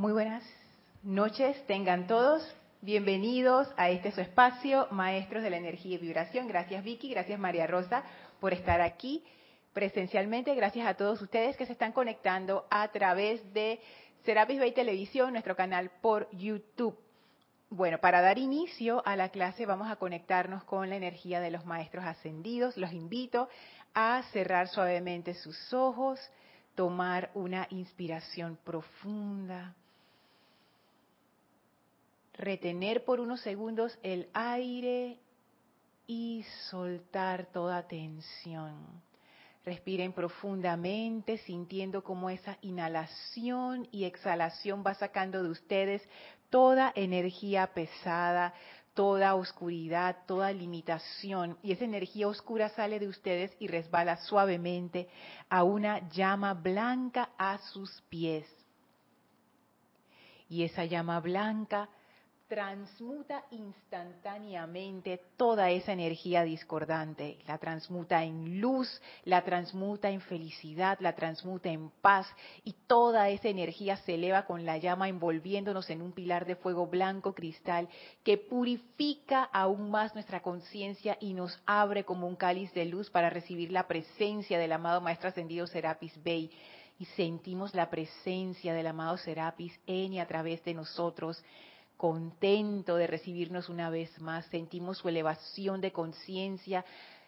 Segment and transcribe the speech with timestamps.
[0.00, 0.42] Muy buenas
[1.02, 2.56] noches, tengan todos.
[2.80, 6.48] Bienvenidos a este su espacio, Maestros de la Energía y Vibración.
[6.48, 8.02] Gracias Vicky, gracias María Rosa
[8.40, 9.22] por estar aquí
[9.74, 10.54] presencialmente.
[10.54, 13.78] Gracias a todos ustedes que se están conectando a través de
[14.24, 16.98] Serapis Bay Televisión, nuestro canal por YouTube.
[17.68, 21.66] Bueno, para dar inicio a la clase vamos a conectarnos con la energía de los
[21.66, 22.78] maestros ascendidos.
[22.78, 23.50] Los invito
[23.92, 26.18] a cerrar suavemente sus ojos,
[26.74, 29.74] tomar una inspiración profunda
[32.34, 35.18] retener por unos segundos el aire
[36.06, 38.74] y soltar toda tensión.
[39.64, 46.02] Respiren profundamente, sintiendo cómo esa inhalación y exhalación va sacando de ustedes
[46.48, 48.54] toda energía pesada,
[48.94, 51.58] toda oscuridad, toda limitación.
[51.62, 55.08] Y esa energía oscura sale de ustedes y resbala suavemente
[55.48, 58.46] a una llama blanca a sus pies.
[60.48, 61.88] Y esa llama blanca
[62.50, 71.14] transmuta instantáneamente toda esa energía discordante, la transmuta en luz, la transmuta en felicidad, la
[71.14, 72.26] transmuta en paz
[72.64, 76.88] y toda esa energía se eleva con la llama envolviéndonos en un pilar de fuego
[76.88, 77.88] blanco cristal
[78.24, 83.30] que purifica aún más nuestra conciencia y nos abre como un cáliz de luz para
[83.30, 86.50] recibir la presencia del amado Maestro Ascendido Serapis Bey.
[86.98, 91.42] Y sentimos la presencia del amado Serapis en y a través de nosotros
[92.00, 96.82] contento de recibirnos una vez más, sentimos su elevación de conciencia,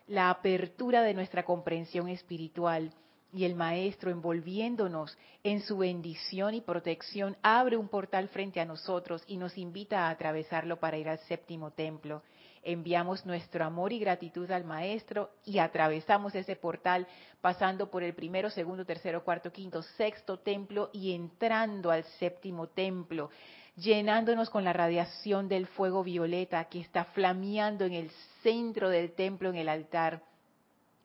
[0.07, 2.91] la apertura de nuestra comprensión espiritual
[3.35, 9.23] y el Maestro envolviéndonos en su bendición y protección abre un portal frente a nosotros
[9.27, 12.23] y nos invita a atravesarlo para ir al séptimo templo.
[12.65, 17.09] Enviamos nuestro amor y gratitud al Maestro y atravesamos ese portal
[17.41, 23.31] pasando por el primero, segundo, tercero, cuarto, quinto, sexto templo y entrando al séptimo templo
[23.77, 28.11] llenándonos con la radiación del fuego violeta que está flameando en el
[28.43, 30.23] centro del templo, en el altar.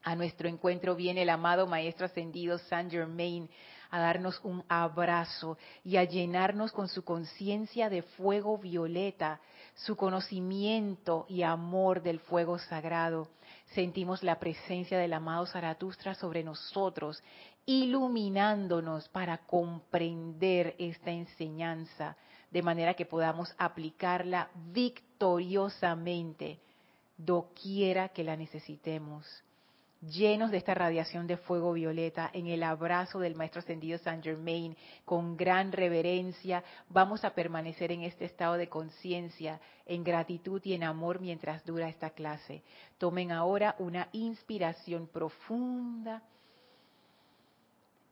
[0.04, 3.50] A nuestro encuentro viene el amado Maestro Ascendido Saint Germain
[3.90, 9.40] a darnos un abrazo y a llenarnos con su conciencia de fuego violeta,
[9.76, 13.28] su conocimiento y amor del fuego sagrado.
[13.74, 17.22] Sentimos la presencia del amado Zaratustra sobre nosotros,
[17.66, 22.16] iluminándonos para comprender esta enseñanza
[22.52, 26.60] de manera que podamos aplicarla victoriosamente
[27.18, 29.26] doquiera que la necesitemos.
[30.02, 34.78] Llenos de esta radiación de fuego violeta, en el abrazo del Maestro Ascendido Saint Germain,
[35.04, 40.84] con gran reverencia, vamos a permanecer en este estado de conciencia, en gratitud y en
[40.84, 42.62] amor mientras dura esta clase.
[43.00, 46.22] Tomen ahora una inspiración profunda.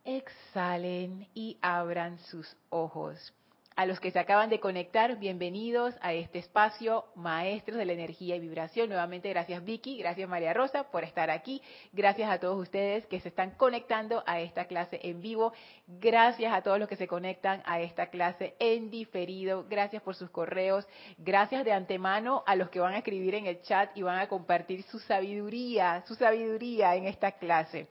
[0.03, 3.31] Exhalen y abran sus ojos.
[3.78, 8.38] A los que se acaban de conectar, bienvenidos a este espacio Maestros de la Energía
[8.38, 8.88] y Vibración.
[8.88, 11.62] Nuevamente, gracias Vicky, gracias María Rosa por estar aquí.
[11.91, 15.52] Gracias a todos ustedes que se están conectando a esta clase en vivo.
[15.88, 19.66] Gracias a todos los que se conectan a esta clase en diferido.
[19.68, 20.88] Gracias por sus correos.
[21.18, 24.30] Gracias de antemano a los que van a escribir en el chat y van a
[24.30, 27.90] compartir su sabiduría, su sabiduría en esta clase.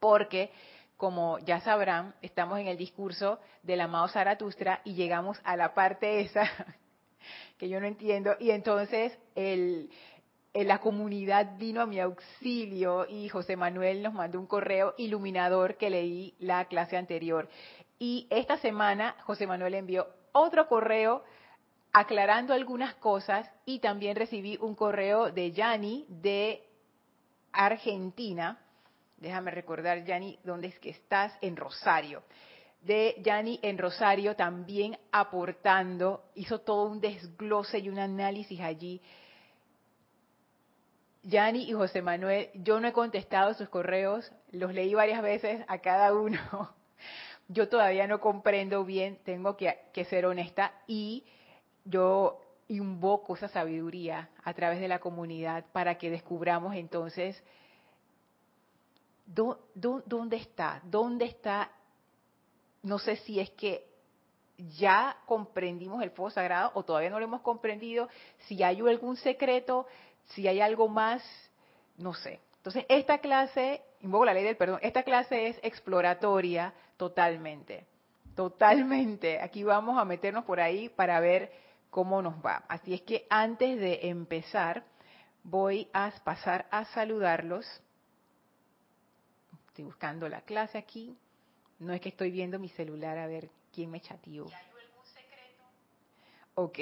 [0.00, 0.50] Porque
[1.02, 6.20] como ya sabrán, estamos en el discurso del amado Zaratustra y llegamos a la parte
[6.20, 6.48] esa
[7.58, 9.18] que yo no entiendo y entonces
[10.54, 15.90] la comunidad vino a mi auxilio y José Manuel nos mandó un correo iluminador que
[15.90, 17.48] leí la clase anterior.
[17.98, 21.24] Y esta semana José Manuel envió otro correo
[21.92, 26.62] aclarando algunas cosas y también recibí un correo de Yanni de
[27.50, 28.61] Argentina
[29.22, 32.22] déjame recordar, Yanni, dónde es que estás, en Rosario.
[32.82, 39.00] De Yanni en Rosario también aportando, hizo todo un desglose y un análisis allí.
[41.22, 45.78] Yanni y José Manuel, yo no he contestado sus correos, los leí varias veces a
[45.78, 46.38] cada uno.
[47.48, 51.24] Yo todavía no comprendo bien, tengo que, que ser honesta, y
[51.84, 57.42] yo invoco esa sabiduría a través de la comunidad para que descubramos entonces
[59.34, 60.80] ¿dónde está?
[60.84, 61.70] ¿Dónde está?
[62.82, 63.86] No sé si es que
[64.78, 68.08] ya comprendimos el fuego sagrado o todavía no lo hemos comprendido,
[68.46, 69.86] si hay algún secreto,
[70.26, 71.22] si hay algo más,
[71.96, 72.40] no sé.
[72.56, 77.86] Entonces, esta clase, invoco la ley del perdón, esta clase es exploratoria totalmente,
[78.36, 79.40] totalmente.
[79.40, 81.50] Aquí vamos a meternos por ahí para ver
[81.90, 82.64] cómo nos va.
[82.68, 84.84] Así es que antes de empezar,
[85.42, 87.66] voy a pasar a saludarlos
[89.72, 91.16] Estoy buscando la clase aquí.
[91.78, 94.50] No es que estoy viendo mi celular a ver ¿Quién me chateó?
[96.54, 96.78] Ok.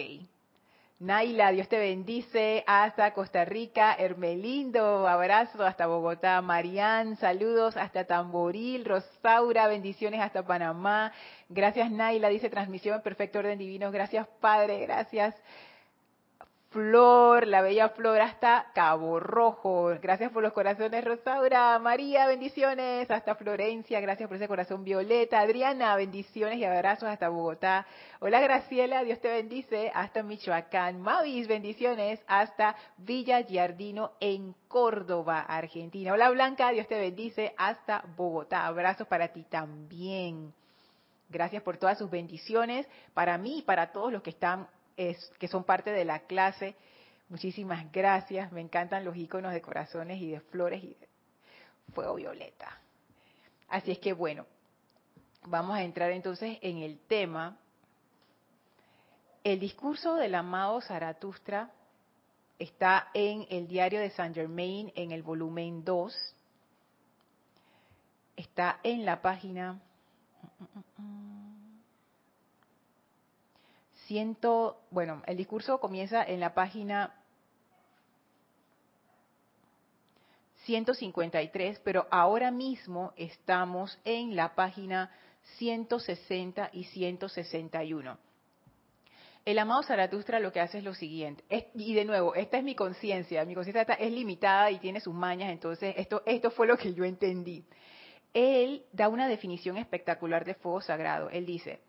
[0.99, 3.95] Naila, Dios te bendice hasta Costa Rica.
[3.95, 6.43] Hermelindo, abrazo hasta Bogotá.
[6.43, 8.85] Marian, saludos hasta Tamboril.
[8.85, 11.13] Rosaura, bendiciones hasta Panamá.
[11.49, 13.93] Gracias Naila, dice transmisión en perfecto orden divino.
[13.93, 15.37] Gracias Padre, gracias
[16.71, 19.93] Flor, la bella Flor hasta Cabo Rojo.
[20.01, 21.77] Gracias por los corazones, Rosaura.
[21.81, 23.99] María, bendiciones hasta Florencia.
[23.99, 25.41] Gracias por ese corazón violeta.
[25.41, 27.89] Adriana, bendiciones y abrazos hasta Bogotá.
[28.21, 31.01] Hola Graciela, Dios te bendice hasta Michoacán.
[31.01, 36.13] Mavis, bendiciones hasta Villa Giardino en Córdoba, Argentina.
[36.13, 38.69] Hola Blanca, Dios te bendice hasta Bogotá.
[38.69, 40.55] Abrazos para ti también.
[41.29, 44.69] Gracias por todas sus bendiciones para mí y para todos los que están
[45.38, 46.75] que son parte de la clase.
[47.29, 48.52] Muchísimas gracias.
[48.52, 51.08] Me encantan los iconos de corazones y de flores y de
[51.94, 52.79] fuego violeta.
[53.69, 54.47] Así es que bueno,
[55.47, 57.56] vamos a entrar entonces en el tema.
[59.43, 61.70] El discurso del amado Zaratustra
[62.58, 66.14] está en el diario de Saint Germain en el volumen 2.
[68.37, 69.81] Está en la página
[74.91, 77.15] bueno, el discurso comienza en la página
[80.65, 85.11] 153, pero ahora mismo estamos en la página
[85.59, 88.19] 160 y 161.
[89.45, 92.75] El amado Zaratustra lo que hace es lo siguiente, y de nuevo, esta es mi
[92.75, 96.93] conciencia, mi conciencia es limitada y tiene sus mañas, entonces esto, esto fue lo que
[96.93, 97.65] yo entendí.
[98.35, 101.31] Él da una definición espectacular de fuego sagrado.
[101.31, 101.81] Él dice,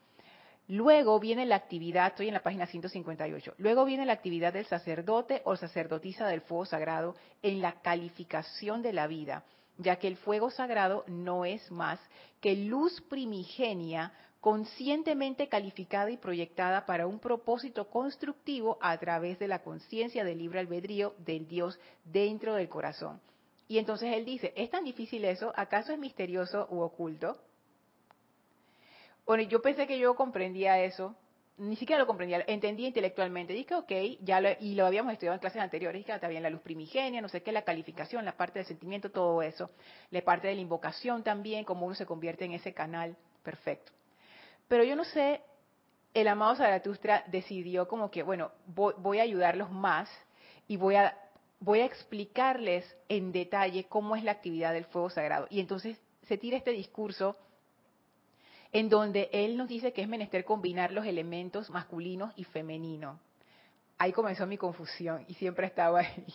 [0.71, 5.41] Luego viene la actividad, estoy en la página 158, luego viene la actividad del sacerdote
[5.43, 9.43] o sacerdotisa del fuego sagrado en la calificación de la vida,
[9.77, 11.99] ya que el fuego sagrado no es más
[12.39, 19.63] que luz primigenia conscientemente calificada y proyectada para un propósito constructivo a través de la
[19.63, 23.19] conciencia del libre albedrío del Dios dentro del corazón.
[23.67, 25.51] Y entonces él dice, ¿es tan difícil eso?
[25.53, 27.37] ¿Acaso es misterioso u oculto?
[29.25, 31.15] Bueno, yo pensé que yo comprendía eso,
[31.57, 33.53] ni siquiera lo comprendía, entendía intelectualmente.
[33.53, 33.91] Dije, ok,
[34.21, 37.21] ya lo, y lo habíamos estudiado en clases anteriores, dije, está bien, la luz primigenia,
[37.21, 39.69] no sé qué, la calificación, la parte del sentimiento, todo eso,
[40.09, 43.91] la parte de la invocación también, cómo uno se convierte en ese canal, perfecto.
[44.67, 45.41] Pero yo no sé,
[46.13, 50.09] el amado Zaratustra decidió como que, bueno, voy, voy a ayudarlos más
[50.67, 51.15] y voy a,
[51.59, 55.45] voy a explicarles en detalle cómo es la actividad del fuego sagrado.
[55.49, 57.37] Y entonces se tira este discurso
[58.71, 63.19] en donde él nos dice que es menester combinar los elementos masculinos y femeninos.
[63.97, 66.25] Ahí comenzó mi confusión y siempre estaba ahí.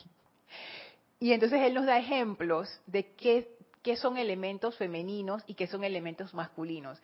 [1.19, 6.35] Y entonces él nos da ejemplos de qué, son elementos femeninos y qué son elementos
[6.35, 7.01] masculinos.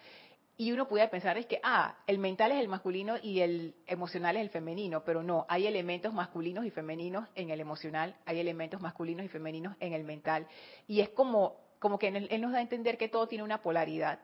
[0.59, 4.37] Y uno puede pensar es que, ah, el mental es el masculino y el emocional
[4.37, 8.81] es el femenino, pero no, hay elementos masculinos y femeninos en el emocional, hay elementos
[8.83, 10.47] masculinos y femeninos en el mental.
[10.87, 14.19] Y es como, como que él nos da a entender que todo tiene una polaridad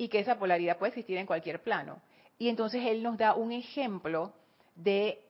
[0.00, 2.00] y que esa polaridad puede existir en cualquier plano.
[2.38, 4.32] Y entonces él nos da un ejemplo
[4.74, 5.20] de,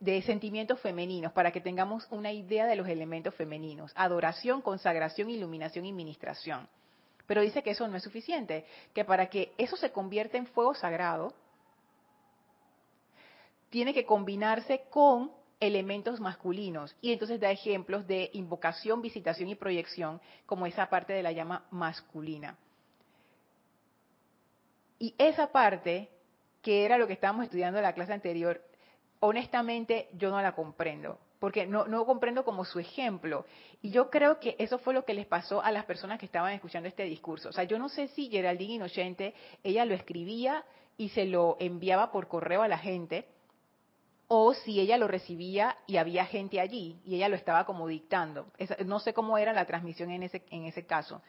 [0.00, 3.90] de sentimientos femeninos para que tengamos una idea de los elementos femeninos.
[3.94, 6.68] Adoración, consagración, iluminación y ministración.
[7.26, 10.74] Pero dice que eso no es suficiente, que para que eso se convierta en fuego
[10.74, 11.32] sagrado,
[13.70, 16.94] tiene que combinarse con elementos masculinos.
[17.00, 21.64] Y entonces da ejemplos de invocación, visitación y proyección como esa parte de la llama
[21.70, 22.58] masculina.
[25.02, 26.10] Y esa parte,
[26.62, 28.62] que era lo que estábamos estudiando en la clase anterior,
[29.18, 33.44] honestamente yo no la comprendo, porque no, no comprendo como su ejemplo.
[33.80, 36.52] Y yo creo que eso fue lo que les pasó a las personas que estaban
[36.52, 37.48] escuchando este discurso.
[37.48, 40.64] O sea, yo no sé si Geraldine Inocente, ella lo escribía
[40.96, 43.26] y se lo enviaba por correo a la gente,
[44.28, 48.52] o si ella lo recibía y había gente allí y ella lo estaba como dictando.
[48.86, 51.22] no sé cómo era la transmisión en ese, en ese caso.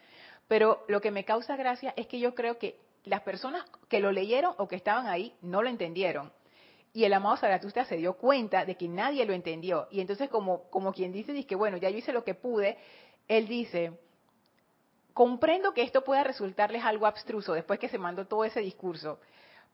[0.48, 4.12] Pero lo que me causa gracia es que yo creo que las personas que lo
[4.12, 6.32] leyeron o que estaban ahí no lo entendieron.
[6.94, 9.88] Y el amado Zaratustra se dio cuenta de que nadie lo entendió.
[9.90, 12.78] Y entonces, como, como quien dice, dice que bueno, ya yo hice lo que pude,
[13.28, 14.00] él dice,
[15.14, 19.20] comprendo que esto pueda resultarles algo abstruso después que se mandó todo ese discurso.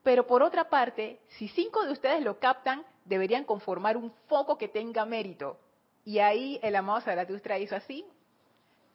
[0.01, 4.69] Pero por otra parte, si cinco de ustedes lo captan, deberían conformar un foco que
[4.69, 5.57] tenga mérito.
[6.05, 8.05] Y ahí el amado Zaratustra hizo así,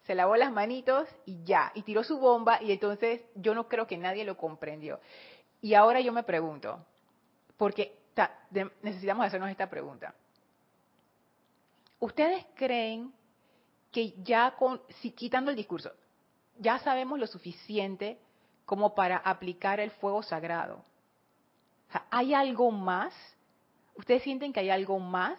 [0.07, 3.87] se lavó las manitos y ya, y tiró su bomba y entonces yo no creo
[3.87, 5.01] que nadie lo comprendió.
[5.61, 6.85] Y ahora yo me pregunto,
[7.57, 7.99] porque
[8.83, 10.15] necesitamos hacernos esta pregunta.
[12.01, 13.13] ¿Ustedes creen
[13.95, 15.93] que ya con, si, quitando el discurso,
[16.59, 18.19] ya sabemos lo suficiente
[18.67, 20.83] como para aplicar el fuego sagrado.
[22.11, 23.15] ¿Hay algo más?
[23.95, 25.39] ¿Ustedes sienten que hay algo más?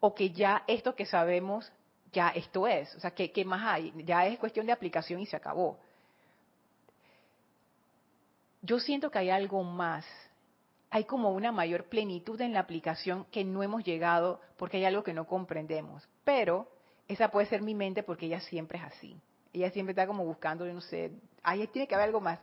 [0.00, 1.70] ¿O que ya esto que sabemos,
[2.16, 2.94] ya esto es?
[2.94, 3.92] O sea, ¿qué, más hay?
[4.06, 5.78] Ya es cuestión de aplicación y se acabó.
[8.62, 10.06] Yo siento que hay algo más.
[10.88, 15.02] Hay como una mayor plenitud en la aplicación que no hemos llegado porque hay algo
[15.02, 16.08] que no comprendemos.
[16.24, 16.66] Pero
[17.06, 19.20] esa puede ser mi mente porque ella siempre es así.
[19.52, 22.40] Ella siempre está como buscando, yo no sé, ahí tiene que haber algo más.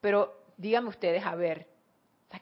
[0.00, 1.68] Pero díganme ustedes, a ver,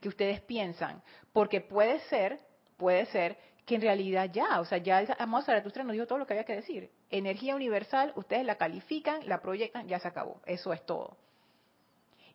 [0.00, 1.02] ¿qué ustedes piensan?
[1.34, 2.40] Porque puede ser,
[2.78, 6.26] puede ser que en realidad ya, o sea, ya amado Zaratustra nos dijo todo lo
[6.26, 6.90] que había que decir.
[7.10, 10.40] Energía universal, ustedes la califican, la proyectan, ya se acabó.
[10.46, 11.16] Eso es todo.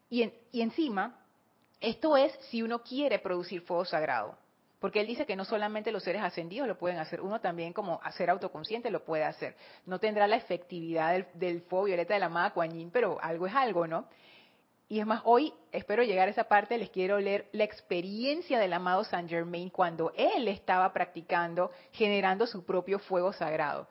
[0.09, 1.19] Y, y encima,
[1.81, 4.37] esto es si uno quiere producir fuego sagrado.
[4.79, 7.99] Porque él dice que no solamente los seres ascendidos lo pueden hacer, uno también como
[8.11, 9.55] ser autoconsciente lo puede hacer.
[9.85, 13.87] No tendrá la efectividad del, fuego violeta de la amada Kuan pero algo es algo,
[13.87, 14.07] ¿no?
[14.89, 18.71] Y es más, hoy espero llegar a esa parte, les quiero leer la experiencia del
[18.71, 23.87] amado Saint Germain cuando él estaba practicando, generando su propio fuego sagrado.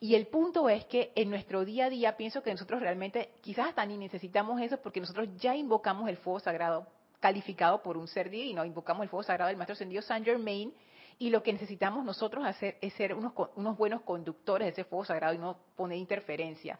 [0.00, 3.68] Y el punto es que en nuestro día a día pienso que nosotros realmente quizás
[3.68, 6.86] hasta ni necesitamos eso porque nosotros ya invocamos el fuego sagrado
[7.20, 8.64] calificado por un ser divino.
[8.64, 10.74] Invocamos el fuego sagrado del Maestro Ascendido Saint Germain
[11.18, 15.04] y lo que necesitamos nosotros hacer es ser unos, unos buenos conductores de ese fuego
[15.04, 16.78] sagrado y no poner interferencia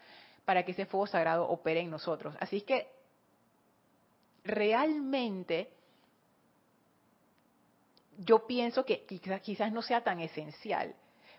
[0.51, 2.35] para que ese fuego sagrado opere en nosotros.
[2.41, 2.89] Así que
[4.43, 5.71] realmente
[8.19, 10.93] yo pienso que quizás, no sea tan esencial.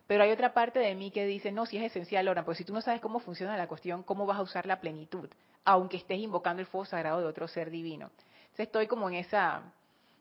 [0.07, 2.63] Pero hay otra parte de mí que dice, no, si es esencial, ahora, porque si
[2.63, 5.29] tú no sabes cómo funciona la cuestión, ¿cómo vas a usar la plenitud?
[5.65, 8.09] Aunque estés invocando el fuego sagrado de otro ser divino
[8.57, 9.61] estoy como en esa,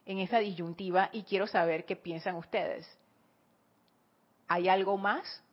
[0.05, 2.89] en esa disyuntiva y quiero saber qué piensan ustedes.
[4.49, 5.45] ¿Hay algo más?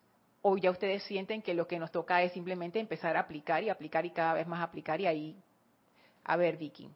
[0.50, 3.70] ¿O ya ustedes sienten que lo que nos toca es simplemente empezar a aplicar y
[3.70, 5.36] aplicar y cada vez más aplicar y ahí...
[6.24, 6.89] A ver, Vicky.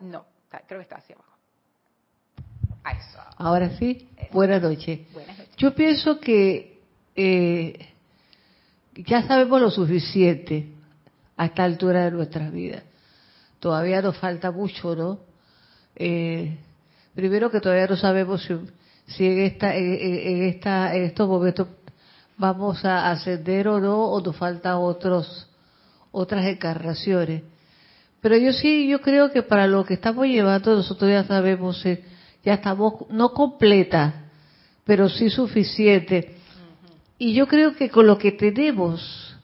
[0.00, 0.24] No,
[0.66, 1.36] creo que está hacia abajo.
[3.36, 5.00] Ahora sí, buenas noches.
[5.58, 6.80] Yo pienso que
[7.14, 7.86] eh,
[8.94, 10.68] ya sabemos lo suficiente
[11.36, 12.82] a esta altura de nuestras vidas.
[13.58, 15.20] Todavía nos falta mucho, ¿no?
[15.96, 16.56] Eh,
[17.14, 18.54] primero que todavía no sabemos si,
[19.18, 21.68] en, esta, en, esta, en estos momentos
[22.36, 25.48] vamos a ascender o no, o nos faltan otros,
[26.10, 27.42] otras encarnaciones.
[28.20, 32.04] Pero yo sí, yo creo que para lo que estamos llevando, nosotros ya sabemos, eh,
[32.44, 34.26] ya estamos no completa,
[34.84, 36.36] pero sí suficiente.
[37.18, 39.36] Y yo creo que con lo que tenemos,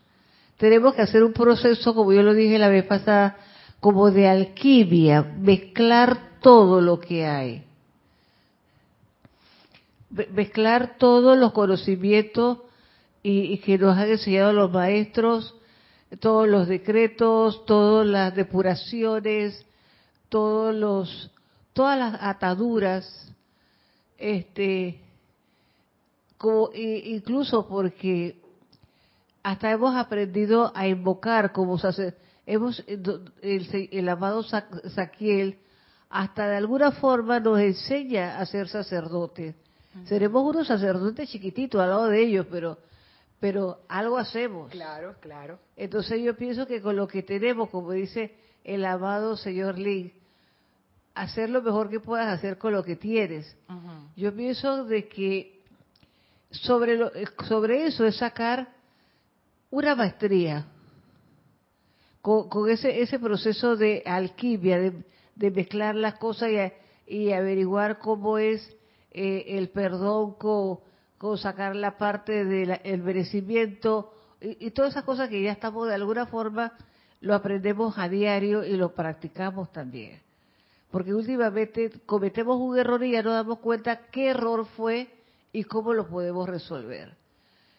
[0.56, 3.36] tenemos que hacer un proceso, como yo lo dije la vez pasada,
[3.80, 7.65] como de alquimia, mezclar todo lo que hay.
[10.32, 12.58] Mezclar todos los conocimientos
[13.22, 15.54] y, que nos han enseñado los maestros,
[16.20, 19.66] todos los decretos, todas las depuraciones,
[20.28, 21.30] todos los,
[21.72, 23.32] todas las ataduras,
[24.16, 25.00] este,
[26.38, 28.40] como, incluso porque
[29.42, 32.24] hasta hemos aprendido a invocar como sacerdote.
[32.46, 35.58] Hemos, el, el amado Saquiel
[36.08, 39.56] hasta de alguna forma nos enseña a ser sacerdotes.
[40.04, 42.78] Seremos unos sacerdotes chiquititos al lado de ellos, pero
[43.40, 44.70] pero algo hacemos.
[44.70, 45.58] Claro, claro.
[45.76, 48.34] Entonces yo pienso que con lo que tenemos, como dice
[48.64, 50.12] el amado señor Lee,
[51.14, 53.56] hacer lo mejor que puedas hacer con lo que tienes.
[54.16, 55.60] Yo pienso de que
[56.50, 57.10] sobre, lo,
[57.46, 58.68] sobre eso es sacar
[59.70, 60.66] una maestría
[62.20, 64.92] con, ese, ese proceso de alquimia,
[65.34, 66.50] de, mezclar las cosas
[67.06, 68.75] y, averiguar cómo es
[69.18, 70.80] eh, el perdón con,
[71.38, 76.26] sacar la parte del merecimiento y, y, todas esas cosas que ya estamos de alguna
[76.26, 76.74] forma
[77.22, 80.20] lo aprendemos a diario y lo practicamos también.
[80.90, 85.08] Porque últimamente cometemos un error y ya nos damos cuenta qué error fue
[85.50, 87.16] y cómo lo podemos resolver.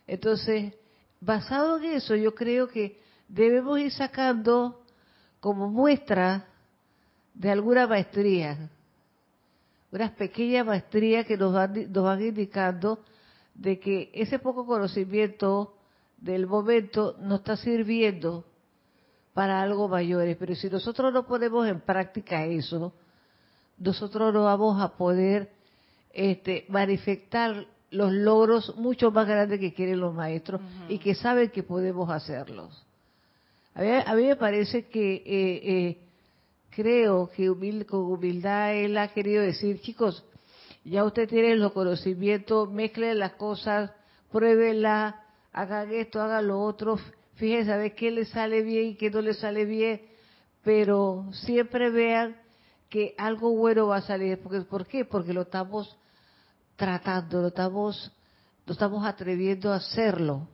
[0.08, 0.74] Entonces,
[1.22, 4.82] basado en eso, yo creo que debemos ir sacando
[5.39, 6.48] como muestra
[7.36, 8.72] de alguna maestría,
[9.98, 13.00] unas pequeñas maestrías que nos van, nos van indicando
[13.54, 15.74] de que ese poco conocimiento
[16.18, 18.46] del momento nos está sirviendo
[19.34, 20.38] para algo mayores.
[20.38, 22.94] Pero si nosotros no ponemos en práctica eso,
[23.77, 25.51] nosotros no vamos a poder
[26.13, 31.63] este, manifestar los logros mucho más grandes que quieren los maestros y que saben que
[31.63, 32.86] podemos hacerlos.
[33.74, 36.07] A mí, me parece que eh, eh,
[36.77, 37.48] creo que
[37.88, 40.24] con humildad él ha querido decir, chicos,
[40.84, 43.89] ya usted tiene los conocimientos, mezclen las cosas,
[44.31, 47.00] pruébenla, hagan esto, hagan lo otro,
[47.34, 50.03] fíjense a ver qué les sale bien y qué no les sale bien,
[50.63, 52.38] pero siempre vean
[52.89, 54.39] que algo bueno va a salir.
[54.39, 55.03] Porque, ¿Por qué?
[55.03, 55.98] Porque lo estamos
[56.75, 58.12] tratando, lo estamos,
[58.67, 60.48] lo estamos atreviendo a hacerlo.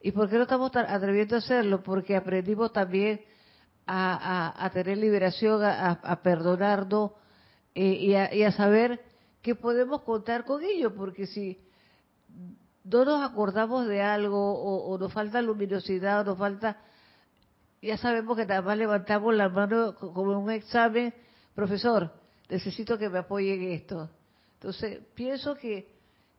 [0.00, 1.82] ¿Y por qué lo estamos atreviendo a hacerlo?
[1.82, 3.20] Porque aprendimos también
[3.90, 7.12] a, tener liberación, a, perdonarnos
[7.74, 9.00] eh, y, a, saber
[9.40, 11.58] que podemos contar con ello, porque si
[12.84, 14.38] no nos acordamos de algo
[14.88, 16.82] o, nos falta luminosidad o nos falta,
[17.80, 21.14] ya sabemos que nada más levantamos la mano como un examen,
[21.54, 22.12] profesor,
[22.50, 24.10] necesito que me apoye en esto.
[24.54, 25.94] Entonces, pienso que,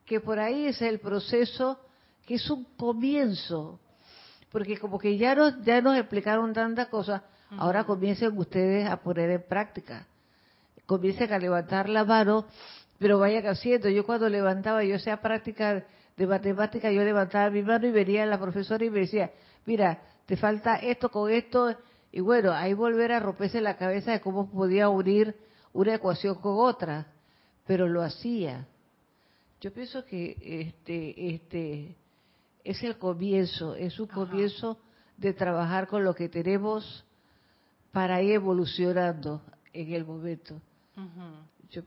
[0.05, 1.79] que por ahí es el proceso
[2.27, 3.79] que es un comienzo,
[4.51, 7.23] porque como que ya nos, ya nos explicaron tantas cosas,
[7.57, 10.07] ahora comiencen ustedes a poner en práctica,
[10.85, 12.45] comiencen a levantar la mano,
[12.97, 13.89] pero vayan haciendo.
[13.89, 15.85] Yo cuando levantaba, yo hacía práctica
[16.17, 19.31] de matemática, yo levantaba mi mano y venía la profesora y me decía,
[19.65, 21.75] mira, te falta esto con esto,
[22.11, 25.35] y bueno, ahí volver a romperse la cabeza de cómo podía unir
[25.73, 27.07] una ecuación con otra,
[27.65, 28.67] pero lo hacía.
[29.61, 31.95] Yo pienso que este, este,
[32.63, 34.77] es el comienzo, es un comienzo
[35.17, 37.05] de trabajar con lo que tenemos
[37.91, 39.41] para ir evolucionando
[39.73, 40.61] en el momento.
[41.69, 41.81] Yo,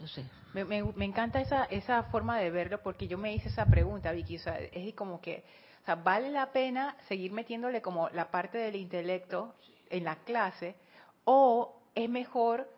[0.00, 0.24] no sé.
[0.54, 4.36] Me, encanta esa, esa forma de verlo porque yo me hice esa pregunta, Vicky.
[4.36, 5.44] O sea, es como que,
[5.82, 9.54] o sea, ¿vale la pena seguir metiéndole como la parte del intelecto
[9.90, 10.76] en la clase
[11.24, 12.68] o es mejor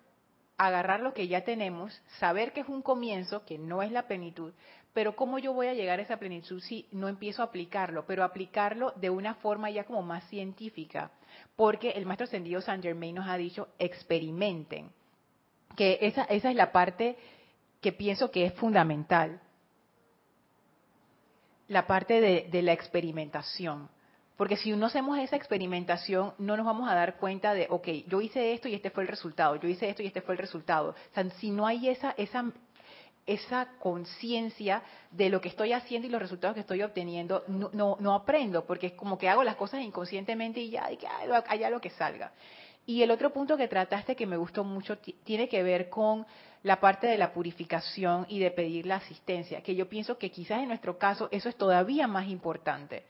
[0.57, 4.53] agarrar lo que ya tenemos, saber que es un comienzo, que no es la plenitud,
[4.93, 8.07] pero ¿cómo yo voy a llegar a esa plenitud si no empiezo a aplicarlo?
[8.07, 11.11] Pero aplicarlo de una forma ya como más científica,
[11.57, 14.91] porque el maestro ascendido San Germain nos ha dicho, experimenten,
[15.77, 17.17] que esa, esa es la parte
[17.81, 19.41] que pienso que es fundamental,
[21.69, 23.89] la parte de, la experimentación.
[24.37, 28.21] Porque si no hacemos esa experimentación, no nos vamos a dar cuenta de, ok, yo
[28.21, 30.95] hice esto y este fue el resultado, yo hice esto y este fue el resultado.
[31.39, 32.51] Si no hay esa, esa
[33.27, 38.15] esa conciencia de lo que estoy haciendo y los resultados que estoy obteniendo, no, no,
[38.15, 41.07] aprendo, porque es como que hago las cosas inconscientemente y ya, que
[41.49, 42.33] haya lo que salga.
[42.87, 46.27] Y el otro punto que trataste que me gustó mucho tiene que ver con
[46.63, 50.61] la parte de la purificación y de pedir la asistencia, que yo pienso que quizás
[50.61, 53.05] en nuestro caso eso es todavía más importante.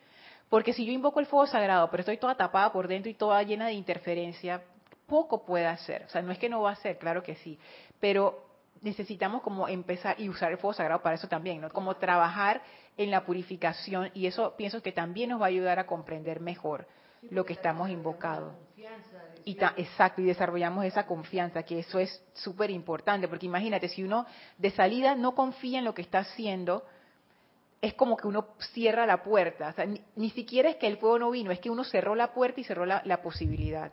[0.49, 3.43] Porque si yo invoco el fuego sagrado, pero estoy toda tapada por dentro y toda
[3.43, 4.63] llena de interferencia,
[5.07, 6.05] poco puede hacer.
[6.07, 7.59] O sea, no es que no va a hacer, claro que sí,
[7.99, 8.54] pero
[8.85, 11.71] necesitamos como empezar y usar el fuego sagrado para eso también, ¿no?
[11.71, 12.63] Como trabajar
[12.97, 16.87] en la purificación y eso pienso que también nos va a ayudar a comprender mejor
[17.31, 18.55] lo que estamos invocando.
[19.47, 24.27] Y exacto, y desarrollamos esa confianza, que eso es súper importante, porque imagínate, si uno
[24.59, 26.85] de salida no confía en lo que está haciendo,
[27.81, 29.69] es como que uno cierra la puerta.
[29.69, 32.35] O sea, ni, siquiera es que el fuego no vino, es que uno cerró la
[32.35, 33.93] puerta y cerró la, la posibilidad.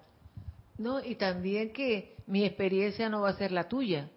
[0.78, 4.10] No, y también que mi experiencia no va a ser la tuya.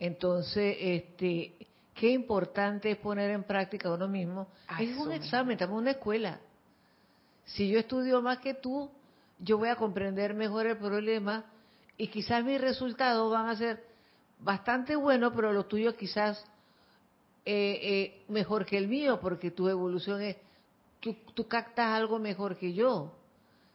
[0.00, 1.54] Entonces, este,
[1.94, 4.48] qué importante es poner en práctica uno mismo.
[4.80, 6.40] es un examen, estamos en una escuela.
[7.44, 8.90] Si yo estudio más que tú,
[9.38, 11.44] yo voy a comprender mejor el problema
[11.98, 13.84] y quizás mis resultados van a ser
[14.38, 16.42] bastante buenos, pero los tuyos quizás
[17.44, 20.38] eh, eh, mejor que el mío, porque tu evolución es,
[21.00, 23.18] tú, tú captas algo mejor que yo.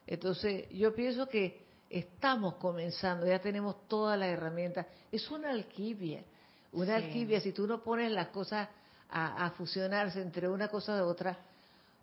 [0.08, 4.86] Entonces, yo pienso que Estamos comenzando, ya tenemos todas las herramientas.
[5.12, 6.22] Es una alquimia,
[6.72, 7.40] una alquimia.
[7.40, 8.68] Si tú no pones las cosas
[9.08, 11.38] a, fusionarse entre una cosa y otra,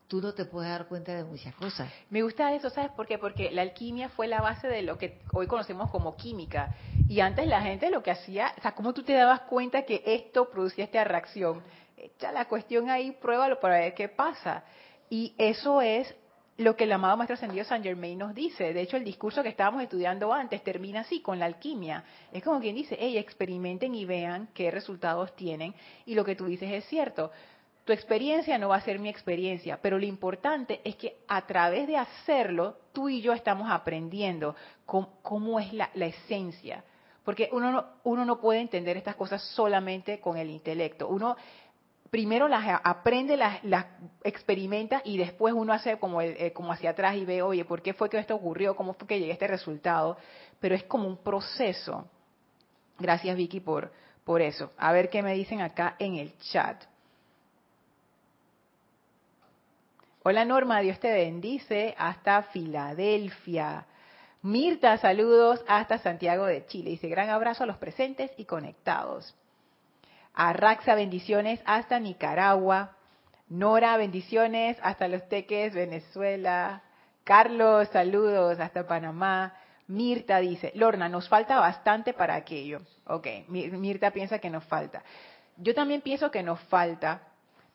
[0.08, 1.91] tú no te puedes dar cuenta de muchas cosas.
[2.10, 3.17] Me gusta eso, ¿sabes por qué?
[3.17, 6.74] Porque la alquimia fue la base de lo que hoy conocemos como química.
[7.10, 10.02] Y antes la gente lo que hacía, o sea, ¿cómo tú te dabas cuenta que
[10.06, 11.62] esto producía esta reacción?
[11.98, 14.63] Echa la cuestión ahí, pruébalo para ver qué pasa.
[15.10, 16.15] Y eso es
[16.58, 18.74] lo que el amado Maestro Ascendido San Germain nos dice.
[18.74, 22.04] De hecho, el discurso que estábamos estudiando antes termina así, con la alquimia.
[22.32, 25.74] Es como quien dice, hey, experimenten y vean qué resultados tienen.
[26.06, 27.32] Y lo que tú dices es cierto.
[27.86, 31.88] Tu experiencia no va a ser mi experiencia, pero lo importante es que a través
[31.88, 36.84] de hacerlo, tú y yo estamos aprendiendo cómo, es la, la esencia.
[37.26, 41.08] Porque uno no, uno no puede entender estas cosas solamente con el intelecto.
[41.08, 41.36] Uno
[42.13, 43.88] primero las aprende, las, las
[44.23, 47.95] experimenta y después uno hace como, eh, como hacia atrás y ve, oye, ¿por qué
[47.95, 48.76] fue que esto ocurrió?
[48.76, 50.15] ¿Cómo fue que llegué a este resultado?
[50.60, 52.06] Pero es como un proceso.
[52.99, 53.91] Gracias Vicky por,
[54.23, 54.71] por eso.
[54.78, 56.84] A ver qué me dicen acá en el chat.
[60.21, 63.88] Hola Norma, Dios te bendice hasta Filadelfia.
[64.43, 66.91] Mirta, saludos hasta Santiago de Chile.
[66.91, 69.36] Dice, gran abrazo a los presentes y conectados
[70.34, 72.96] a Raxa, bendiciones hasta Nicaragua.
[73.50, 76.82] Nora, bendiciones hasta Los Teques, Venezuela.
[77.24, 79.54] Carlos, saludos hasta Panamá.
[79.88, 82.82] Mirta dice, Lorna, nos falta bastante para aquello.
[83.06, 85.04] Ok, Mirta piensa que nos falta.
[85.58, 87.22] Yo también pienso que nos falta,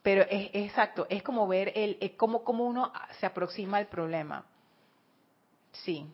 [0.02, 4.44] pero es, exacto, es como ver el, cómo, cómo uno se aproxima al problema.
[5.72, 6.06] Sí.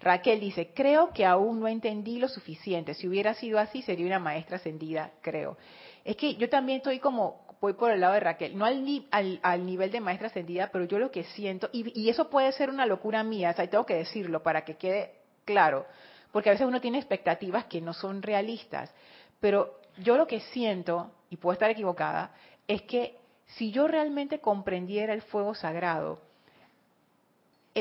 [0.00, 2.94] Raquel dice, creo que aún no entendí lo suficiente.
[2.94, 5.56] Si hubiera sido así, sería una maestra ascendida, creo.
[6.04, 9.66] Es que yo también estoy como, voy por el lado de Raquel, no al, al,
[9.66, 13.22] nivel de maestra ascendida, pero yo lo que siento, y, eso puede ser una locura
[13.24, 15.86] mía, o tengo que decirlo para que quede claro,
[16.32, 18.92] porque a veces uno tiene expectativas que no son realistas,
[19.40, 22.32] pero yo lo que siento, y puedo estar equivocada,
[22.68, 26.20] es que si yo realmente comprendiera el fuego sagrado,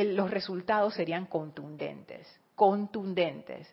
[0.03, 3.67] los resultados serían contundentes, contundentes.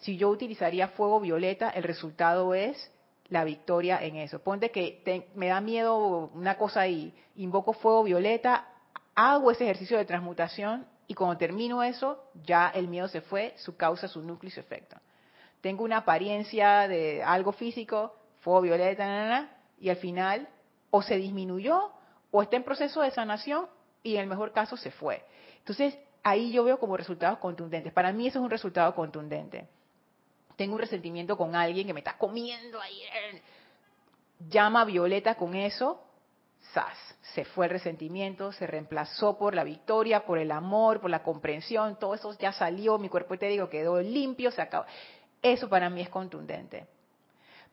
[0.00, 2.92] Si yo utilizaría fuego violeta, el resultado es
[3.28, 4.40] la victoria en eso.
[4.40, 8.68] Ponte que me da miedo una cosa ahí, invoco fuego violeta,
[9.14, 13.76] hago ese ejercicio de transmutación y cuando termino eso, ya el miedo se fue, su
[13.76, 14.96] causa, su núcleo y su efecto.
[15.60, 19.50] Tengo una apariencia de algo físico, fuego violeta,
[19.80, 20.48] y al final
[20.90, 21.92] o se disminuyó
[22.30, 23.66] o está en proceso de sanación
[24.06, 25.24] y en el mejor caso se fue.
[25.58, 27.92] Entonces, ahí yo veo como resultados contundentes.
[27.92, 29.68] Para mí eso es un resultado contundente
[30.56, 33.02] tengo un resentimiento con alguien que me está comiendo ahí,
[34.48, 36.02] llama a Violeta con eso,
[36.72, 36.96] ¡zas!
[37.34, 41.98] Se fue el resentimiento, se reemplazó por la victoria, por el amor, por la comprensión,
[41.98, 44.86] todo eso ya salió, mi cuerpo digo quedó limpio, se acabó.
[45.42, 46.86] Eso para mí es contundente.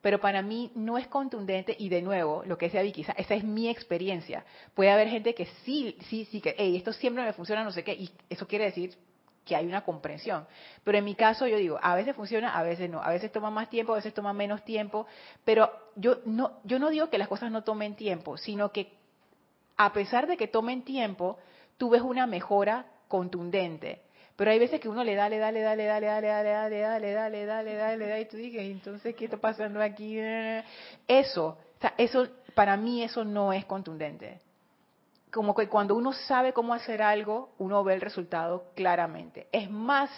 [0.03, 3.43] Pero para mí no es contundente y de nuevo, lo que decía Vicky, esa es
[3.45, 4.43] mi experiencia.
[4.73, 7.85] Puede haber gente que sí, sí, sí, que, hey, esto siempre me funciona, no sé
[7.85, 8.97] qué, y eso quiere decir
[9.45, 10.45] que hay una comprensión.
[10.83, 13.49] Pero en mi caso yo digo, a veces funciona, a veces no, a veces toma
[13.49, 15.07] más tiempo, a veces toma menos tiempo,
[15.45, 18.91] pero yo no, yo no digo que las cosas no tomen tiempo, sino que
[19.77, 21.37] a pesar de que tomen tiempo,
[21.77, 24.01] tú ves una mejora contundente.
[24.35, 26.21] Pero hay veces que uno le da, le da, le da, le da, le da,
[26.21, 28.25] le da, le da, le da, le da, le da, le da, le da, y
[28.25, 30.17] tú dices, entonces, ¿qué está pasando aquí?
[31.07, 31.57] Eso,
[31.97, 34.39] eso, para mí eso no es contundente
[35.33, 39.47] como que cuando uno sabe cómo hacer algo, uno ve el resultado claramente.
[39.51, 40.09] Es más,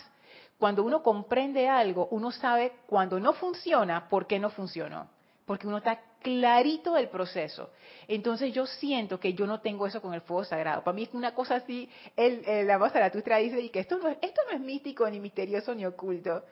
[0.60, 5.08] cuando uno comprende algo, uno sabe cuando no funciona, por qué no funcionó.
[5.46, 7.70] Porque uno está clarito del proceso.
[8.08, 10.84] Entonces yo siento que yo no tengo eso con el fuego sagrado.
[10.84, 14.42] Para mí es una cosa así, el, la voz Zaratustra dice que esto no, esto
[14.50, 16.44] no es místico, ni misterioso, ni oculto.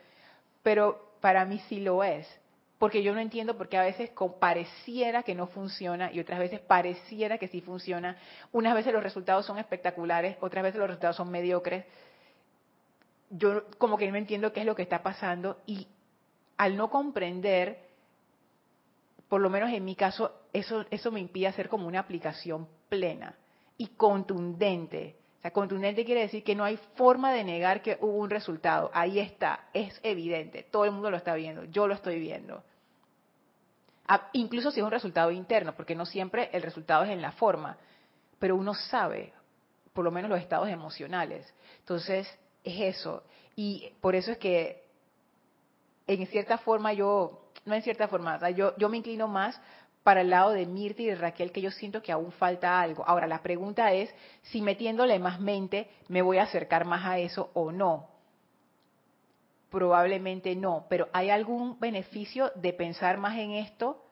[0.62, 2.28] Pero para mí sí lo es
[2.78, 6.60] porque yo no entiendo por qué a veces pareciera que no funciona y otras veces
[6.60, 8.18] pareciera que sí funciona.
[8.52, 11.86] Unas veces los resultados son espectaculares, otras veces los resultados son mediocres.
[13.30, 15.88] Yo como que no entiendo qué es lo que está pasando y
[16.58, 17.83] al no comprender,
[19.34, 23.36] por lo menos en mi caso, eso, eso me impide hacer como una aplicación plena
[23.78, 25.18] y contundente.
[25.40, 28.92] O sea, contundente quiere decir que no hay forma de negar que hubo un resultado.
[28.94, 32.64] Ahí está, es evidente, todo el mundo lo está viendo, yo lo estoy viendo
[34.34, 37.78] incluso si es un resultado interno, porque no siempre el resultado es en la forma,
[38.40, 39.34] pero uno sabe,
[39.94, 41.52] por lo menos los estados emocionales.
[41.80, 42.28] Entonces,
[42.64, 43.24] es eso.
[43.56, 44.84] Y por eso es que,
[46.08, 49.60] en cierta forma, yo, no en cierta forma, yo, yo me inclino más
[50.04, 53.04] para el lado de Mirta y de Raquel, que yo siento que aún falta algo.
[53.08, 57.50] Ahora, la pregunta es si metiéndole más mente me voy a acercar más a eso
[57.54, 58.10] o no.
[59.72, 64.04] Probablemente no, pero ¿hay algún beneficio de pensar más en esto?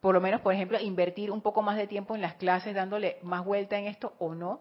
[0.00, 3.18] Por lo menos, por ejemplo, invertir un poco más de tiempo en las clases dándole
[3.22, 4.60] más vuelta en esto o no.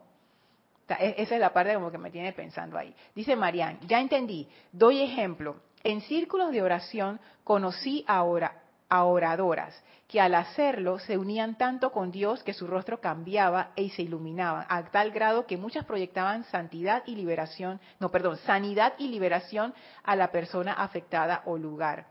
[0.87, 2.95] E, esa es la parte como que me tiene pensando ahí.
[3.13, 5.57] Dice Marian, ya entendí, doy ejemplo.
[5.83, 12.11] En círculos de oración conocí ahora a oradoras que al hacerlo se unían tanto con
[12.11, 17.01] Dios que su rostro cambiaba y se iluminaba, a tal grado que muchas proyectaban santidad
[17.05, 22.07] y liberación, no, perdón, sanidad y liberación a la persona afectada o lugar.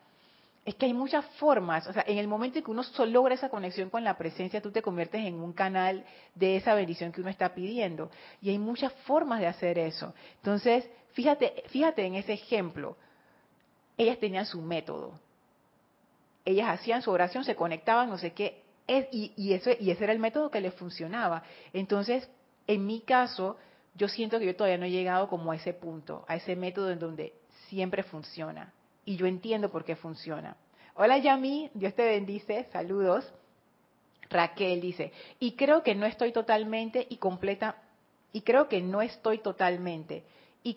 [0.65, 3.35] Es que hay muchas formas, o sea, en el momento en que uno solo logra
[3.35, 7.21] esa conexión con la presencia, tú te conviertes en un canal de esa bendición que
[7.21, 8.11] uno está pidiendo.
[8.41, 10.15] Y hay muchas formas de hacer eso.
[10.37, 12.97] Entonces, fíjate, fíjate en ese ejemplo.
[14.01, 15.13] Ellas tenían su método
[16.45, 18.63] ellas hacían su oración, se conectaban, no sé qué,
[19.13, 21.43] y, eso, y ese era el método que les funcionaba.
[21.73, 22.29] Entonces,
[22.67, 23.57] en mi caso,
[23.95, 26.91] yo siento que yo todavía no he llegado como a ese punto, a ese método
[26.91, 27.35] en donde
[27.69, 28.73] siempre funciona.
[29.05, 30.57] Y yo entiendo por qué funciona.
[30.97, 33.33] Hola Yami, Dios te bendice, saludos.
[34.29, 37.77] Raquel dice, y creo que no estoy totalmente y completa,
[38.33, 40.23] y creo que no estoy totalmente
[40.63, 40.75] y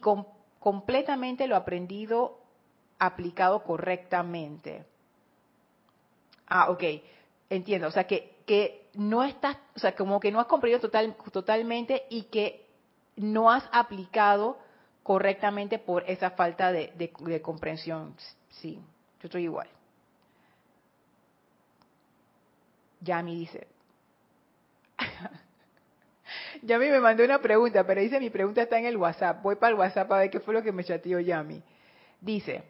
[0.60, 2.43] completamente lo aprendido
[3.06, 4.86] aplicado correctamente.
[6.48, 6.84] Ah, ok,
[7.50, 7.88] entiendo.
[7.88, 12.04] O sea, que, que no estás, o sea, como que no has comprendido total, totalmente
[12.10, 12.66] y que
[13.16, 14.58] no has aplicado
[15.04, 18.16] correctamente por esa falta de, de comprensión.
[18.50, 18.76] Sí,
[19.20, 19.68] yo estoy igual.
[23.04, 23.68] Yami dice.
[26.62, 29.42] Yami me mandó una pregunta, pero dice mi pregunta está en el WhatsApp.
[29.44, 31.62] Voy para el WhatsApp a ver qué fue lo que me chateó Yami.
[32.22, 32.64] Dice,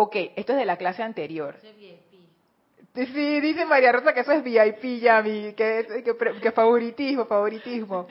[0.00, 1.56] ok, esto es de la clase anterior.
[2.94, 8.06] Sí, dice María Rosa que eso es VIP, Yami, que, que, que favoritismo, favoritismo.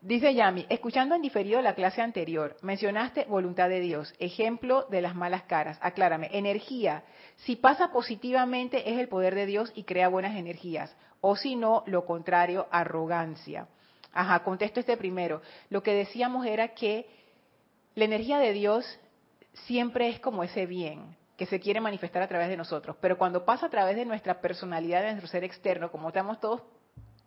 [0.00, 5.14] Dice Yami, escuchando en diferido la clase anterior, mencionaste voluntad de Dios, ejemplo de las
[5.14, 5.78] malas caras.
[5.80, 7.04] Aclárame, energía,
[7.36, 11.82] si pasa positivamente es el poder de Dios y crea buenas energías, o si no,
[11.86, 13.68] lo contrario, arrogancia.
[14.12, 15.42] Ajá, contesto este primero.
[15.70, 17.06] Lo que decíamos era que
[17.94, 18.98] la energía de Dios
[19.64, 23.44] siempre es como ese bien que se quiere manifestar a través de nosotros, pero cuando
[23.44, 26.62] pasa a través de nuestra personalidad, de nuestro ser externo, como estamos todos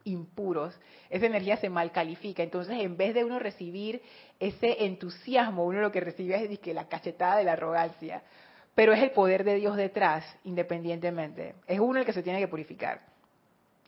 [0.03, 0.73] impuros,
[1.09, 2.41] esa energía se mal califica.
[2.41, 4.01] Entonces, en vez de uno recibir
[4.39, 8.23] ese entusiasmo, uno lo que recibe es que la cachetada de la arrogancia.
[8.73, 11.55] Pero es el poder de Dios detrás, independientemente.
[11.67, 13.01] Es uno el que se tiene que purificar.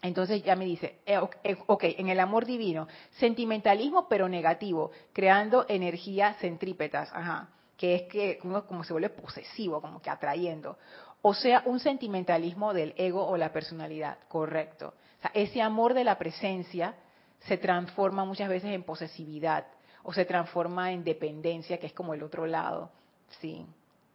[0.01, 5.65] Entonces ya me dice, eh, eh, ok, en el amor divino, sentimentalismo pero negativo, creando
[5.69, 7.49] energías centrípetas, ajá,
[7.82, 10.78] que es que uno como se vuelve posesivo, como que atrayendo.
[11.24, 14.94] O sea, un sentimentalismo del ego o la personalidad, correcto
[15.34, 16.96] ese amor de la presencia
[17.41, 19.65] se transforma muchas veces en posesividad
[20.04, 22.91] o se transforma en dependencia, que es como el otro lado,
[23.39, 23.65] sí,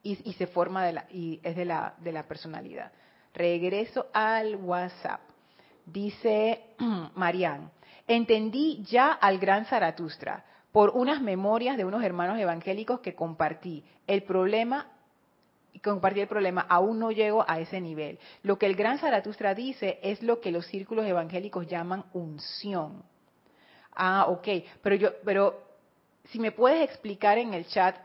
[0.02, 2.92] y, se forma de la, y es de la, de la personalidad.
[3.34, 5.20] Regreso al WhatsApp.
[5.84, 6.62] Dice
[7.14, 7.70] Marian,
[8.06, 10.44] entendí ya al gran Zaratustra
[10.76, 13.82] por unas memorias de unos hermanos evangélicos que compartí.
[14.06, 14.92] El problema
[15.82, 18.18] compartir el problema, aún no llego a ese nivel.
[18.42, 23.02] Lo que el gran Zaratustra dice es lo que los círculos evangélicos llaman unción.
[23.94, 24.48] Ah, ok,
[24.82, 25.62] pero yo, pero
[26.24, 27.96] si me puedes explicar en el chat,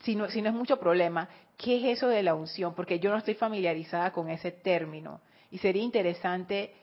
[0.00, 2.74] si no, si no es mucho problema, ¿qué es eso de la unción?
[2.74, 6.74] Porque yo no estoy familiarizada con ese término y sería interesante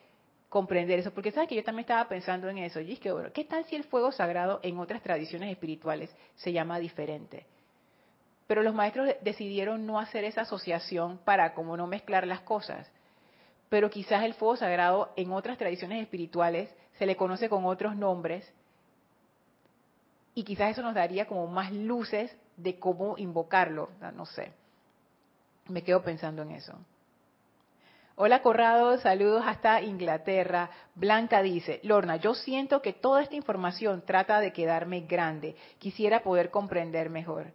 [0.53, 3.31] comprender eso, porque sabes que yo también estaba pensando en eso, y es que, bueno,
[3.33, 7.47] ¿qué tal si el fuego sagrado en otras tradiciones espirituales se llama diferente?
[8.45, 12.87] Pero los maestros decidieron no hacer esa asociación para como no mezclar las cosas.
[13.69, 18.47] Pero quizás el fuego sagrado en otras tradiciones espirituales se le conoce con otros nombres
[20.35, 24.53] y quizás eso nos daría como más luces de cómo invocarlo, no sé.
[25.67, 26.77] Me quedo pensando en eso.
[28.15, 30.69] Hola Corrado, saludos hasta Inglaterra.
[30.95, 35.55] Blanca dice, Lorna, yo siento que toda esta información trata de quedarme grande.
[35.79, 37.53] Quisiera poder comprender mejor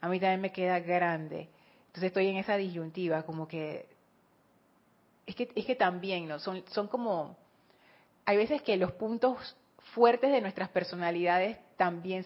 [0.00, 1.48] a mí también me queda grande.
[1.86, 3.86] Entonces estoy en esa disyuntiva, como que
[5.26, 6.38] es que, es que también, ¿no?
[6.38, 7.36] Son, son como,
[8.24, 9.56] hay veces que los puntos
[9.94, 12.24] fuertes de nuestras personalidades también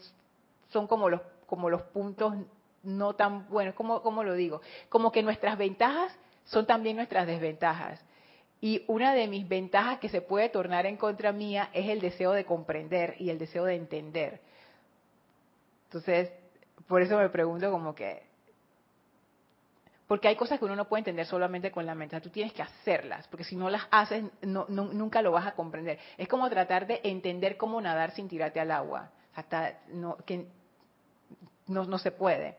[0.71, 2.35] son como los, como los puntos
[2.83, 6.13] no tan buenos, como, como lo digo, como que nuestras ventajas
[6.45, 8.05] son también nuestras desventajas.
[8.61, 12.33] Y una de mis ventajas que se puede tornar en contra mía es el deseo
[12.33, 14.41] de comprender y el deseo de entender.
[15.87, 16.31] Entonces,
[16.89, 18.23] por eso me pregunto como que,
[20.07, 22.63] porque hay cosas que uno no puede entender solamente con la mente, tú tienes que
[22.63, 25.99] hacerlas, porque si no las haces no, nunca lo vas a comprender.
[26.17, 30.47] Es como tratar de entender cómo nadar sin tirarte al agua, hasta no, que
[31.67, 32.59] no, no se puede.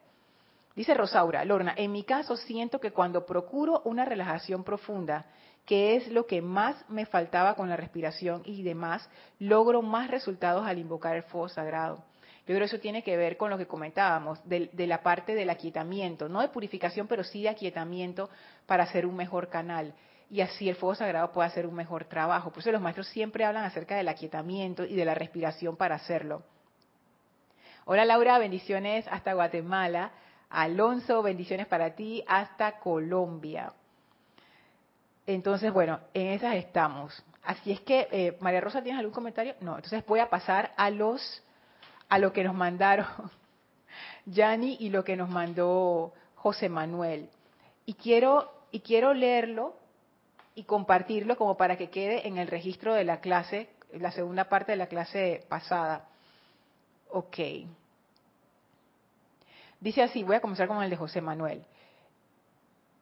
[0.76, 5.26] Dice Rosaura, Lorna, en mi caso siento que cuando procuro una relajación profunda,
[5.66, 9.10] que es lo que más me faltaba con la respiración y demás,
[9.40, 12.04] logro más resultados al invocar el fuego sagrado.
[12.40, 15.50] Yo creo que eso tiene que ver con lo que comentábamos, de, la parte del
[15.50, 18.30] aquietamiento, no de purificación, pero sí de aquietamiento
[18.68, 19.96] para hacer un mejor canal.
[20.30, 22.52] Y así el fuego sagrado puede hacer un mejor trabajo.
[22.52, 26.44] Por eso los maestros siempre hablan acerca del aquietamiento y de la respiración para hacerlo.
[27.86, 30.12] Hola Laura, bendiciones hasta Guatemala.
[30.50, 33.74] Alonso, bendiciones para ti hasta Colombia.
[35.28, 37.24] Entonces, bueno, en esas estamos.
[37.44, 39.56] Así es que, eh, María Rosa, ¿tienes algún comentario?
[39.62, 41.44] No, entonces voy a pasar a los
[42.10, 43.08] a lo que nos mandaron
[44.26, 47.30] Yanni y lo que nos mandó José Manuel.
[47.86, 49.76] Y quiero, y quiero leerlo
[50.56, 54.72] y compartirlo como para que quede en el registro de la clase, la segunda parte
[54.72, 56.08] de la clase pasada.
[57.10, 57.38] Ok.
[59.80, 61.66] Dice así, voy a comenzar con el de José Manuel.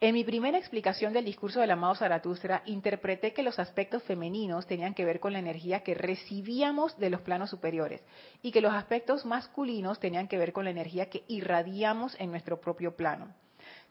[0.03, 4.93] En mi primera explicación del discurso del amado Zaratustra, interpreté que los aspectos femeninos tenían
[4.93, 8.01] que ver con la energía que recibíamos de los planos superiores
[8.41, 12.59] y que los aspectos masculinos tenían que ver con la energía que irradiamos en nuestro
[12.59, 13.33] propio plano.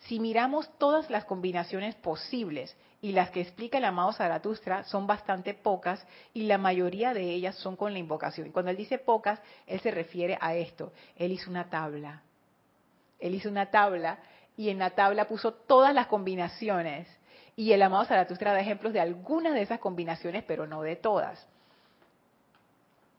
[0.01, 5.55] Si miramos todas las combinaciones posibles y las que explica el amado Zaratustra son bastante
[5.55, 8.53] pocas y la mayoría de ellas son con la invocación.
[8.53, 10.92] Cuando él dice pocas, él se refiere a esto.
[11.16, 12.23] Él hizo una tabla.
[13.23, 14.19] Él hizo una tabla
[14.57, 17.09] y en la tabla puso todas las combinaciones.
[17.57, 21.47] Y el amado Zaratustra da ejemplos de algunas de esas combinaciones, pero no de todas.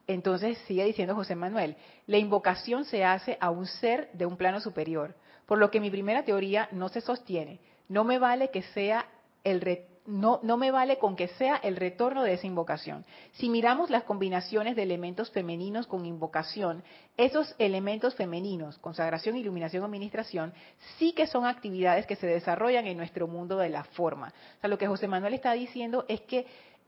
[0.06, 4.60] Entonces sigue diciendo José Manuel, la invocación se hace a un ser de un plano
[4.60, 7.60] superior, por lo que mi primera teoría no se sostiene.
[7.88, 9.06] No me vale que sea
[9.46, 9.62] el
[10.06, 13.06] no, no me vale con que sea el retorno de esa invocación.
[13.34, 16.84] Si miramos las combinaciones de elementos femeninos con invocación,
[17.16, 20.54] esos elementos femeninos, consagración, iluminación, administración,
[20.98, 24.34] sí que son actividades que se desarrollan en nuestro mundo de la forma.
[24.58, 26.46] O sea, lo que José Manuel está diciendo es que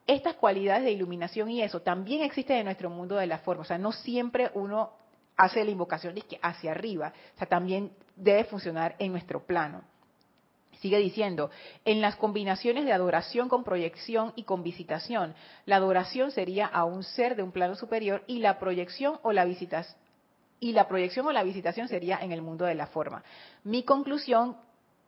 [0.08, 3.62] estas cualidades de iluminación y eso también existen en nuestro mundo de la forma.
[3.62, 4.92] O sea, no siempre uno
[5.38, 7.14] hace la invocación hacia arriba.
[7.34, 9.84] O sea, también debe funcionar en nuestro plano.
[10.82, 11.50] Sigue diciendo,
[11.84, 15.36] en las combinaciones de adoración con proyección y con visitación,
[15.66, 19.46] la adoración sería a un ser de un plano superior y la proyección o la
[19.46, 19.98] visitación
[20.60, 23.24] y la proyección o la visitación sería en el mundo de la forma.
[23.64, 24.58] Mi conclusión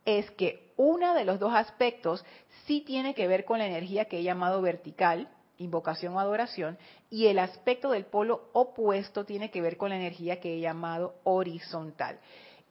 [0.04, 2.24] es que uno de los dos aspectos
[2.66, 5.28] sí tiene que ver con la energía que he llamado vertical,
[5.58, 6.78] invocación o adoración,
[7.10, 11.14] y el aspecto del polo opuesto tiene que ver con la energía que he llamado
[11.24, 12.18] horizontal.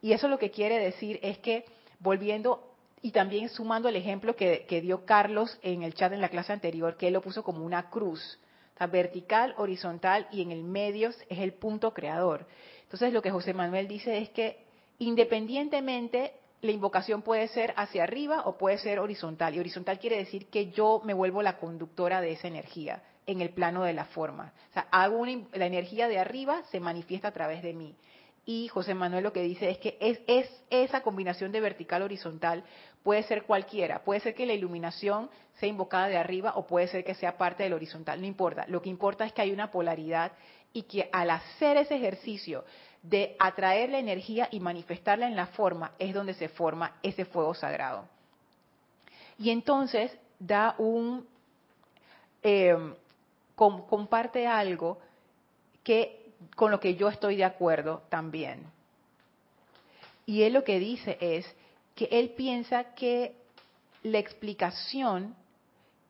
[0.00, 1.64] Y eso lo que quiere decir es que,
[2.00, 6.52] volviendo y también sumando el ejemplo que, dio Carlos en el chat en la clase
[6.52, 8.38] anterior, que él lo puso como una cruz,
[8.86, 12.46] vertical, horizontal y en el medio es el punto creador.
[12.82, 14.64] Entonces lo que José Manuel dice es que
[14.98, 19.54] independientemente la invocación puede ser hacia arriba o puede ser horizontal.
[19.54, 23.50] Y horizontal quiere decir que yo me vuelvo la conductora de esa energía en el
[23.50, 24.52] plano de la forma.
[24.70, 27.94] O sea, hago la energía de arriba se manifiesta a través de mí.
[28.50, 32.64] Y José Manuel lo que dice es que es, es esa combinación de vertical horizontal
[33.02, 34.02] puede ser cualquiera.
[34.04, 35.28] Puede ser que la iluminación
[35.60, 38.18] sea invocada de arriba o puede ser que sea parte del horizontal.
[38.22, 38.64] No importa.
[38.68, 40.32] Lo que importa es que hay una polaridad
[40.72, 42.64] y que al hacer ese ejercicio
[43.02, 47.52] de atraer la energía y manifestarla en la forma, es donde se forma ese fuego
[47.52, 48.08] sagrado.
[49.38, 51.28] Y entonces da un,
[52.42, 52.94] em,
[53.54, 55.00] comparte algo
[55.84, 56.17] que
[56.54, 58.66] con lo que yo estoy de acuerdo también.
[60.26, 61.46] Y él lo que dice es
[61.94, 63.34] que él piensa que
[64.02, 65.34] la explicación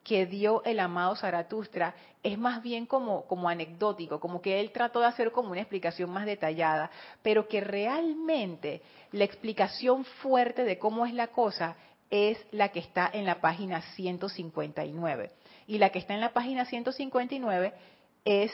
[0.04, 5.00] que dio el amado Zaratustra es más bien como, como anecdótico, como que él trató
[5.00, 6.90] de hacer como una explicación más detallada,
[7.22, 11.76] pero que realmente la explicación fuerte de cómo es la cosa
[12.10, 15.30] es la que está en la página 159.
[15.66, 17.74] Y la que está en la página 159
[18.24, 18.50] es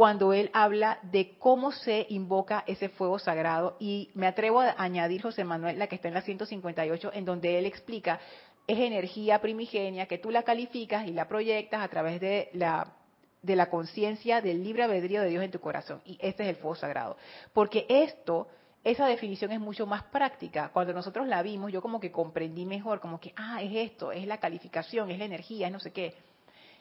[0.00, 5.20] cuando él habla de cómo se invoca ese fuego sagrado y me atrevo a añadir
[5.20, 8.18] José Manuel la que está en la 158 en donde él explica
[8.66, 12.94] es energía primigenia que tú la calificas y la proyectas a través de la
[13.42, 16.00] de la conciencia del libre albedrío de Dios en tu corazón.
[16.06, 17.18] Y este es el fuego sagrado.
[17.52, 18.48] Porque esto,
[18.82, 20.70] esa definición es mucho más práctica.
[20.72, 24.26] Cuando nosotros la vimos, yo como que comprendí mejor, como que, ah, es esto, es
[24.26, 26.14] la calificación, es la energía, es no sé qué.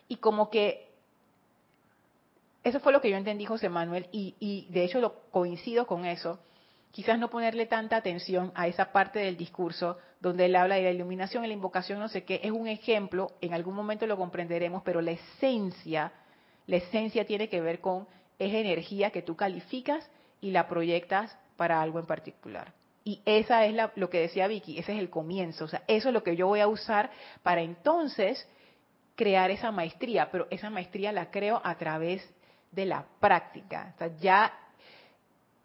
[0.08, 0.89] Y como que
[2.64, 6.06] eso fue lo que yo entendí, José Manuel, y, y de hecho lo coincido con
[6.06, 6.40] eso
[6.92, 10.92] quizás no ponerle tanta atención a esa parte del discurso donde él habla de la
[10.92, 15.02] iluminación la invocación, no sé qué, es un ejemplo, en algún momento lo comprenderemos, pero
[15.02, 16.12] la esencia,
[16.68, 20.10] la esencia tiene que ver con esa energía que tú calificas
[20.42, 22.74] y la proyectas para algo en particular.
[23.04, 26.14] Y esa es lo que decía Vicky, ese es el comienzo, o sea, eso es
[26.14, 27.12] lo que yo voy a usar
[27.44, 28.48] para entonces
[29.16, 32.28] crear esa maestría, pero esa maestría la creo a través
[32.72, 33.96] de la práctica.
[34.20, 34.54] Ya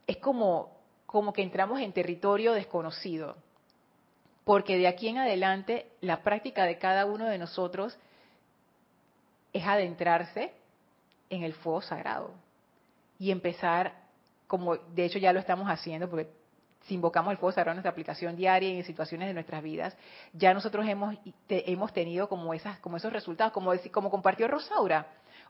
[0.06, 0.74] es como
[1.14, 3.36] como que entramos en territorio desconocido,
[4.44, 7.96] porque de aquí en adelante la práctica de cada uno de nosotros
[9.52, 10.52] es adentrarse
[11.30, 12.32] en el fuego sagrado
[13.16, 13.94] y empezar,
[14.48, 16.28] como de hecho ya lo estamos haciendo, porque
[16.80, 19.96] si invocamos el fuego sagrado en nuestra aplicación diaria y en situaciones de nuestras vidas,
[20.32, 21.14] ya nosotros hemos,
[21.48, 25.06] hemos tenido como, esas, como esos resultados, como, como compartió Rosaura.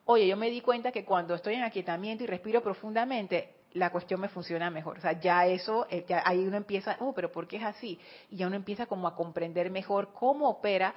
[0.07, 4.21] Oye, yo me di cuenta que cuando estoy en aquietamiento y respiro profundamente, la cuestión
[4.21, 4.99] me funciona mejor.
[4.99, 7.99] O sea, ya eso, eh, ahí uno empieza, oh, pero ¿por qué es así?
[8.31, 10.95] Y ya uno empieza como a comprender mejor cómo opera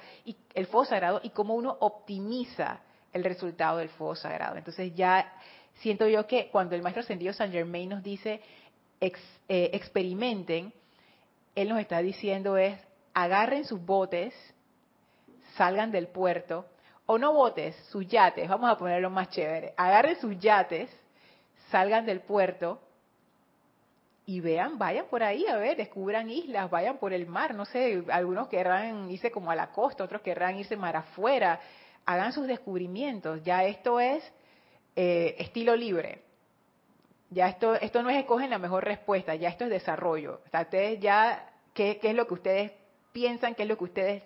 [0.54, 2.80] el fuego sagrado y cómo uno optimiza
[3.12, 4.56] el resultado del fuego sagrado.
[4.56, 5.32] Entonces ya
[5.80, 8.40] siento yo que cuando el maestro ascendido San Germain nos dice
[9.00, 10.72] eh, experimenten,
[11.54, 12.78] él nos está diciendo es
[13.14, 14.34] agarren sus botes,
[15.56, 16.66] salgan del puerto,
[17.10, 20.90] o no botes, sus yates, vamos a ponerlo más chévere, agarren sus yates,
[21.70, 22.82] salgan del puerto
[24.26, 28.04] y vean, vayan por ahí, a ver, descubran islas, vayan por el mar, no sé,
[28.10, 31.58] algunos querrán irse como a la costa, otros querrán irse mar afuera,
[32.04, 34.22] hagan sus descubrimientos, ya esto es
[34.94, 36.20] eh, estilo libre,
[37.30, 40.60] ya esto, esto no es escogen la mejor respuesta, ya esto es desarrollo, o sea,
[40.60, 42.72] ustedes ya, ¿qué, qué es lo que ustedes
[43.12, 44.22] piensan, qué es lo que ustedes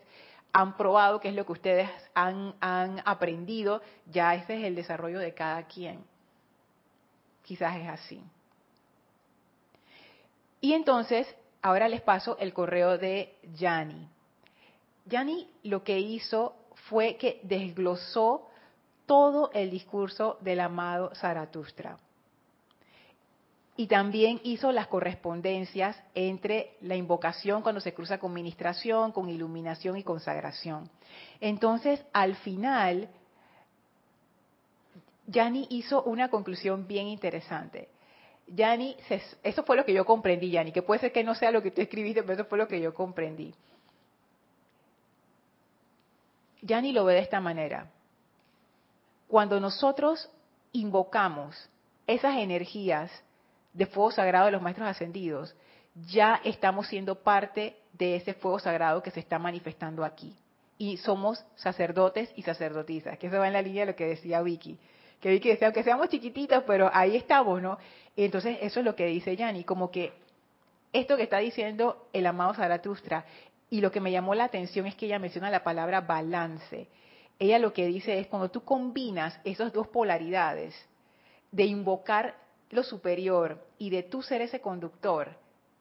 [0.53, 5.19] han probado, qué es lo que ustedes han, han aprendido, ya ese es el desarrollo
[5.19, 6.05] de cada quien.
[7.43, 8.23] Quizás es así.
[10.61, 11.27] Y entonces,
[11.63, 14.09] ahora les paso el correo de Yanni.
[15.07, 16.55] Yanni lo que hizo
[16.89, 18.49] fue que desglosó
[19.07, 21.99] todo el discurso del amado Zaratustra.
[23.75, 29.97] Y también hizo las correspondencias entre la invocación cuando se cruza con ministración, con iluminación
[29.97, 30.91] y consagración.
[31.41, 33.09] Entonces, al final,
[35.27, 37.89] Yanni hizo una conclusión bien interesante.
[38.47, 38.95] Yanni,
[39.43, 41.71] eso fue lo que yo comprendí, Yanni, que puede ser que no sea lo que
[41.71, 43.55] tú escribiste, pero eso fue lo que yo comprendí.
[46.61, 47.91] Yanni lo ve de esta manera.
[49.29, 50.31] Cuando nosotros
[50.73, 51.71] invocamos
[52.07, 53.11] esas energías
[53.73, 55.55] de fuego sagrado de los maestros ascendidos,
[55.95, 60.37] ya estamos siendo parte de ese fuego sagrado que se está manifestando aquí.
[60.79, 64.43] Y somos sacerdotes y sacerdotisas, que eso va en la línea de lo que decía
[64.43, 64.79] Vicky.
[65.21, 67.79] Que Vicky decía, aunque seamos chiquititos, pero ahí estamos, ¿no?
[68.17, 70.13] entonces eso es lo que dice Yanni, como que
[70.93, 73.25] esto que está diciendo el amado Zaratustra,
[73.71, 76.89] y lo que me llamó la atención es que ella menciona la palabra balance.
[77.39, 80.75] Ella lo que dice es cuando tú combinas esas dos polaridades
[81.51, 82.35] de invocar
[82.73, 85.37] lo superior y de tú ser ese conductor,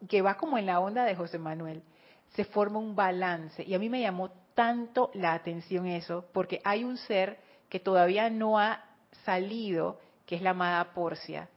[0.07, 1.81] que va como en la onda de José Manuel,
[2.35, 3.63] se forma un balance.
[3.63, 7.39] Y a mí me llamó tanto la atención eso, porque hay un ser
[7.69, 8.83] que todavía no ha
[9.25, 11.49] salido, que es la amada Porcia,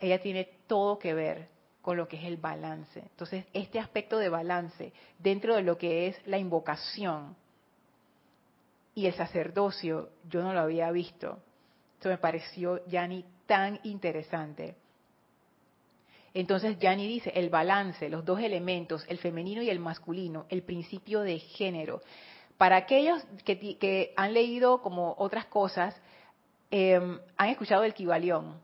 [0.00, 1.48] ella tiene todo que ver
[1.82, 3.00] con lo que es el balance.
[3.00, 7.36] Entonces, este aspecto de balance dentro de lo que es la invocación
[8.94, 11.38] y el sacerdocio, yo no lo había visto.
[11.96, 14.76] Esto me pareció, Yani, tan interesante.
[16.34, 21.22] Entonces, Yani dice, el balance, los dos elementos, el femenino y el masculino, el principio
[21.22, 22.00] de género.
[22.56, 26.00] Para aquellos que, han leído como otras cosas,
[26.70, 27.00] eh,
[27.36, 28.54] han escuchado el Kibalión,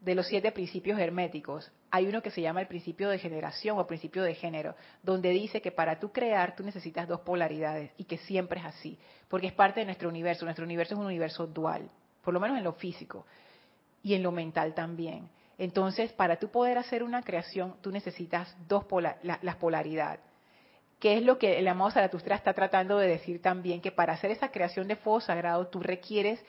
[0.00, 3.86] de los siete principios herméticos, hay uno que se llama el principio de generación o
[3.86, 8.16] principio de género, donde dice que para tú crear tú necesitas dos polaridades y que
[8.16, 8.96] siempre es así,
[9.28, 10.46] porque es parte de nuestro universo.
[10.46, 11.90] Nuestro universo es un universo dual,
[12.24, 13.26] por lo menos en lo físico
[14.02, 15.28] y en lo mental también.
[15.58, 18.84] Entonces, para tú poder hacer una creación, tú necesitas dos
[19.22, 20.20] las polaridades.
[20.98, 23.80] ¿Qué es lo que el amado Zaratustra está tratando de decir también?
[23.80, 26.44] Que para hacer esa creación de fuego sagrado tú requieres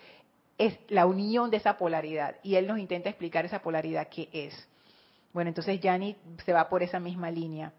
[0.58, 2.36] es la unión de esa polaridad.
[2.44, 4.68] Y él nos intenta explicar esa polaridad qué es.
[5.34, 7.74] Bueno, entonces Yanni se va por esa misma línea.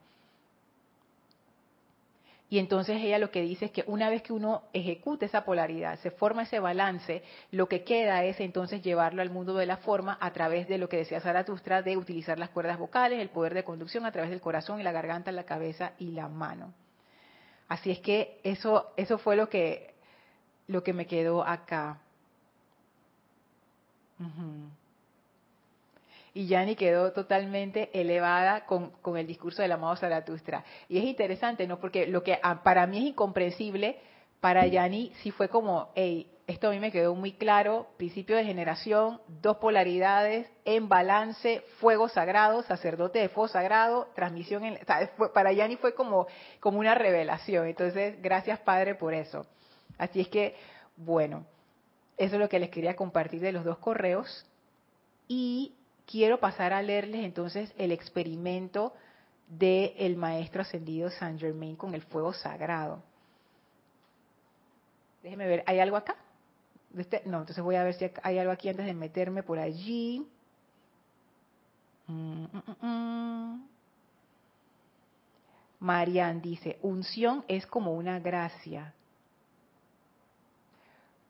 [2.52, 5.98] Y entonces ella lo que dice es que una vez que uno ejecuta esa polaridad,
[6.00, 10.18] se forma ese balance, lo que queda es entonces llevarlo al mundo de la forma
[10.20, 13.64] a través de lo que decía Zaratustra, de utilizar las cuerdas vocales, el poder de
[13.64, 16.74] conducción a través del corazón y la garganta, la cabeza y la mano.
[17.68, 19.94] Así es que eso, eso fue lo que,
[20.66, 22.02] lo que me quedó acá.
[26.34, 30.64] Y Yani quedó totalmente elevada con, con, el discurso del amado Zaratustra.
[30.88, 31.78] Y es interesante, ¿no?
[31.78, 33.98] Porque lo que para mí es incomprensible,
[34.40, 38.44] para Yani sí fue como, hey, esto a mí me quedó muy claro, principio de
[38.44, 44.78] generación, dos polaridades, en balance, fuego sagrado, sacerdote de fuego sagrado, transmisión, en,
[45.32, 46.26] para Yani fue como,
[46.60, 47.68] como una revelación.
[47.68, 49.46] Entonces, gracias Padre por eso.
[49.98, 50.56] Así es que,
[50.96, 51.46] bueno,
[52.16, 54.46] eso es lo que les quería compartir de los dos correos.
[55.28, 55.74] Y
[56.06, 58.94] quiero pasar a leerles entonces el experimento
[59.48, 63.02] del maestro ascendido Saint Germain con el fuego sagrado.
[65.22, 66.16] Déjenme ver, ¿hay algo acá?
[66.96, 70.26] Este, no, entonces voy a ver si hay algo aquí antes de meterme por allí.
[72.06, 73.68] Mm, mm, mm,
[75.80, 78.94] Marian dice, unción es como una gracia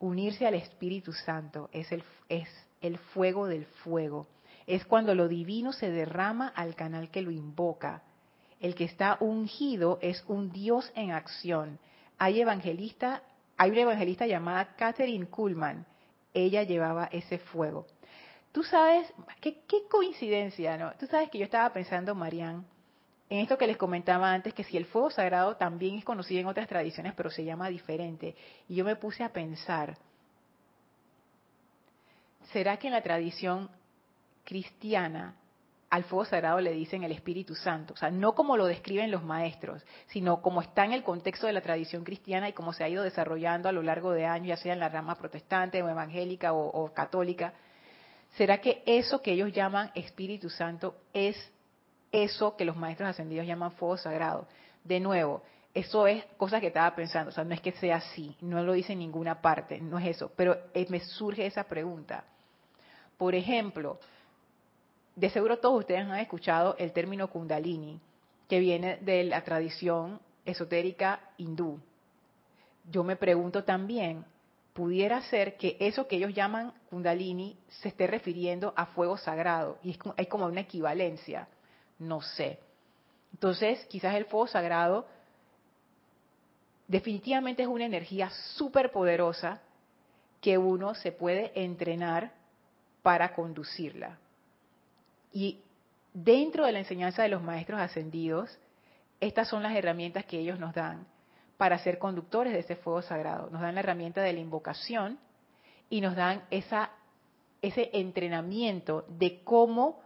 [0.03, 2.49] unirse al Espíritu Santo es el, es
[2.81, 4.27] el fuego del fuego.
[4.67, 8.03] Es cuando lo divino se derrama al canal que lo invoca.
[8.61, 11.79] El que está ungido es un Dios en acción.
[12.19, 13.23] Hay evangelista,
[13.57, 15.85] hay una evangelista llamada Catherine Kuhlman.
[16.33, 17.87] Ella llevaba ese fuego.
[18.53, 20.93] Tú sabes, qué, qué coincidencia, ¿no?
[20.93, 22.63] Tú sabes que yo estaba pensando, Marianne,
[23.33, 26.49] en esto que les comentaba antes, que si el fuego sagrado también es conocido en
[26.49, 28.37] otras tradiciones, pero se llama diferente.
[28.69, 29.97] Y yo me puse a pensar,
[32.53, 33.71] ¿será que en la tradición
[34.45, 35.36] cristiana
[35.93, 39.22] al fuego sagrado le dicen el Espíritu Santo, o sea, no como lo describen los
[39.22, 42.88] maestros, sino como está en el contexto de la tradición cristiana y como se ha
[42.88, 46.55] ido desarrollando a lo largo de años, ya sea en la rama protestante o evangélica
[46.55, 47.53] o, católica.
[48.38, 51.36] ¿Será que eso que ellos llaman Espíritu Santo es
[52.11, 54.49] eso que los maestros ascendidos llaman fuego sagrado?
[54.84, 55.43] De nuevo,
[55.74, 58.72] eso es cosa que estaba pensando, o sea, no es que sea así, no lo
[58.72, 62.24] dice en ninguna parte, no es eso, pero eh, me surge esa pregunta.
[63.18, 63.99] Por ejemplo,
[65.15, 68.01] de seguro todos ustedes han escuchado el término kundalini,
[68.49, 71.81] que viene de la tradición esotérica hindú.
[72.91, 74.25] Yo me pregunto también,
[74.73, 79.99] pudiera ser que eso que ellos llaman kundalini se esté refiriendo a fuego sagrado y
[80.17, 81.49] hay como una equivalencia,
[81.99, 82.59] no sé.
[83.33, 85.07] Entonces, quizás el fuego sagrado
[86.89, 89.61] definitivamente es una energía súper poderosa
[90.41, 92.33] que uno se puede entrenar
[93.03, 94.19] para conducirla.
[95.33, 95.61] Y
[96.12, 98.59] dentro de la enseñanza de los maestros ascendidos,
[99.20, 101.07] estas son las herramientas que ellos nos dan
[101.57, 103.49] para ser conductores de ese fuego sagrado.
[103.51, 105.18] Nos dan la herramienta de la invocación
[105.89, 106.91] y nos dan esa,
[107.62, 110.01] ese entrenamiento de cómo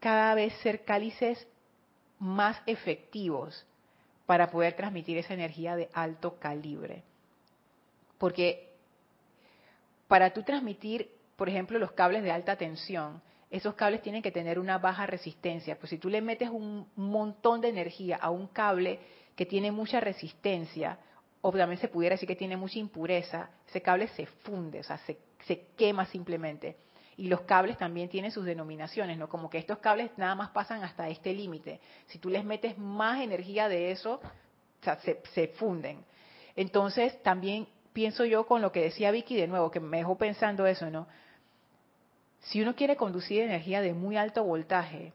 [0.00, 1.46] cada vez ser cálices
[2.18, 3.66] más efectivos
[4.26, 7.02] para poder transmitir esa energía de alto calibre.
[8.18, 8.72] Porque
[10.08, 13.20] para tú transmitir, por ejemplo, los cables de alta tensión,
[13.52, 15.78] esos cables tienen que tener una baja resistencia.
[15.78, 18.98] Pues si tú le metes un montón de energía a un cable
[19.36, 20.98] que tiene mucha resistencia,
[21.42, 24.96] o también se pudiera decir que tiene mucha impureza, ese cable se funde, o sea,
[24.96, 25.18] se,
[25.76, 26.76] quema simplemente.
[27.18, 29.28] Y los cables también tienen sus denominaciones, ¿no?
[29.28, 31.78] Como que estos cables nada más pasan hasta este límite.
[32.06, 34.18] Si tú les metes más energía de eso,
[34.80, 36.02] se, se funden.
[36.56, 40.66] Entonces, también pienso yo con lo que decía Vicky de nuevo, que me dejó pensando
[40.66, 41.06] eso, ¿no?
[42.42, 45.12] Si uno quiere conducir energía de muy alto voltaje,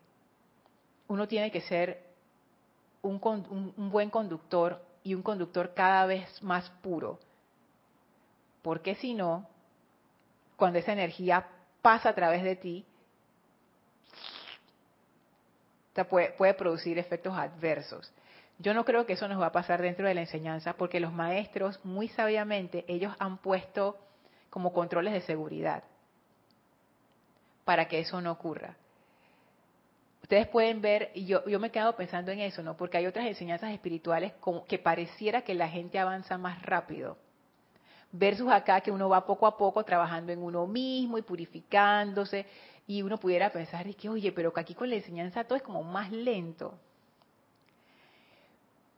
[1.08, 2.04] uno tiene que ser
[3.02, 3.20] un,
[3.92, 7.20] buen conductor y un conductor cada vez más puro.
[8.62, 9.48] Porque si no,
[10.56, 11.48] cuando esa energía
[11.82, 12.86] pasa a través de ti,
[16.10, 18.12] puede, producir efectos adversos.
[18.60, 21.14] Yo no creo que eso nos va a pasar dentro de la enseñanza porque los
[21.14, 23.98] maestros, muy sabiamente, ellos han puesto
[24.50, 25.84] como controles de seguridad
[27.68, 28.78] para que eso no ocurra.
[30.22, 32.78] Ustedes pueden ver, y yo, me he quedado pensando en eso, ¿no?
[32.78, 34.32] Porque hay otras enseñanzas espirituales
[34.70, 37.18] que pareciera que la gente avanza más rápido.
[38.14, 42.46] Versus acá que uno va poco a poco trabajando en uno mismo y purificándose.
[42.88, 45.64] Y uno pudiera pensar, y que, oye, pero que aquí con la enseñanza todo es
[45.64, 46.80] como más lento.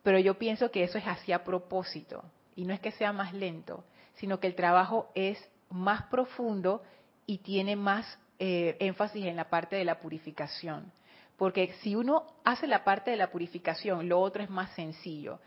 [0.03, 2.24] Pero yo pienso que eso es así a propósito.
[2.55, 3.84] Y no es que sea más lento,
[4.17, 6.84] sino que el trabajo es más profundo
[7.26, 10.91] y tiene más eh, énfasis en la parte de la purificación.
[11.37, 15.39] Porque si uno hace la parte de la purificación, lo otro es más sencillo.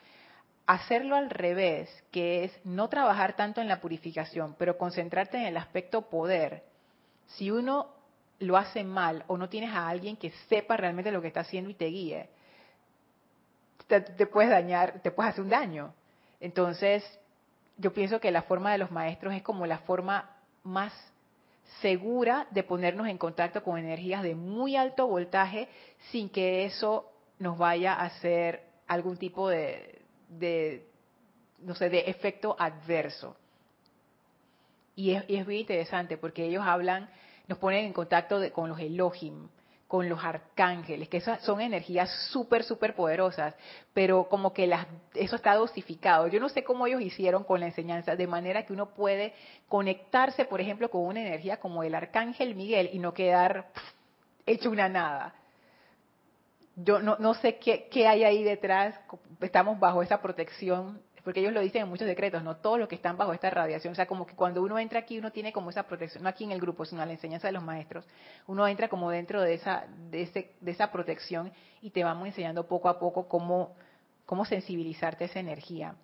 [0.66, 5.56] Hacerlo al revés, que es no trabajar tanto en la purificación, pero concentrarte en el
[5.56, 6.64] aspecto poder.
[7.26, 7.88] Si uno
[8.38, 11.70] lo hace mal o no tienes a alguien que sepa realmente lo que está haciendo
[11.70, 12.28] y te guíe,
[13.86, 15.94] te, te puedes dañar, te puedes hacer un daño.
[16.40, 17.04] Entonces,
[17.76, 20.30] yo pienso que la forma de los maestros es como la forma
[20.62, 20.92] más
[21.80, 25.68] segura de ponernos en contacto con energías de muy alto voltaje
[26.10, 30.02] sin que eso nos vaya a hacer algún tipo de,
[31.58, 33.36] no sé, de efecto adverso.
[34.94, 37.08] Y es, y es muy interesante porque ellos hablan,
[37.48, 39.48] nos ponen en contacto con los Elohim,
[39.92, 43.54] con los arcángeles, que esas son energías súper, súper poderosas,
[43.92, 46.28] pero como que las, eso está dosificado.
[46.28, 49.34] Yo no sé cómo ellos hicieron con la enseñanza, de manera que uno puede
[49.68, 53.66] conectarse, por ejemplo, con una energía como el arcángel Miguel y no quedar
[54.46, 55.34] hecho una nada.
[56.74, 58.98] Yo no, no sé qué, qué hay ahí detrás,
[59.42, 62.94] estamos bajo esa protección porque ellos lo dicen en muchos decretos, no todos los que
[62.94, 65.70] están bajo esta radiación, o sea, como que cuando uno entra aquí uno tiene como
[65.70, 68.04] esa protección, no aquí en el grupo, sino a la enseñanza de los maestros,
[68.46, 72.66] uno entra como dentro de esa, de, ese, de esa protección y te vamos enseñando
[72.66, 73.74] poco a poco cómo,
[74.26, 75.94] cómo sensibilizarte a esa energía.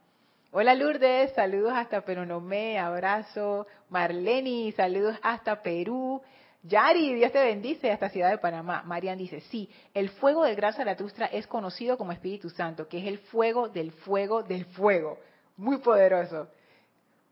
[0.50, 3.66] Hola Lourdes, saludos hasta Peronomé, abrazo.
[3.90, 6.22] Marleni, saludos hasta Perú.
[6.68, 8.82] Yari, Dios te bendice hasta Ciudad de Panamá.
[8.84, 13.06] Marian dice, sí, el fuego del Gran Zaratustra es conocido como Espíritu Santo, que es
[13.06, 15.18] el fuego del fuego del fuego.
[15.56, 16.48] Muy poderoso.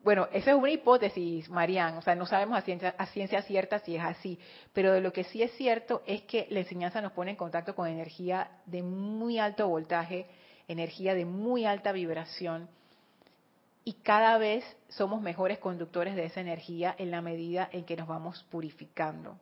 [0.03, 3.80] Bueno, esa es una hipótesis, Marian, o sea, no sabemos a ciencia, a ciencia cierta
[3.80, 4.39] si es así,
[4.72, 7.74] pero de lo que sí es cierto es que la enseñanza nos pone en contacto
[7.74, 10.26] con energía de muy alto voltaje,
[10.68, 12.68] energía de muy alta vibración,
[13.89, 18.09] y cada vez somos mejores conductores de esa energía en la medida en que nos
[18.09, 19.39] vamos purificando.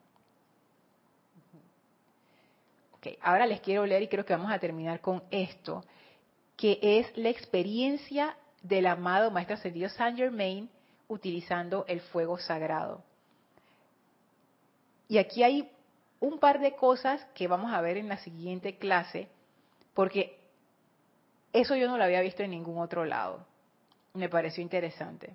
[3.20, 5.82] ahora les quiero leer y creo que vamos a terminar con esto,
[6.56, 10.70] que es la experiencia del amado Maestro Ascendido Saint Germain
[11.08, 13.02] utilizando el fuego sagrado.
[15.08, 15.70] Y aquí hay
[16.20, 19.28] un par de cosas que vamos a ver en la siguiente clase,
[19.94, 20.38] porque
[21.52, 23.46] eso yo no lo había visto en ningún otro lado.
[24.14, 25.34] Me pareció interesante.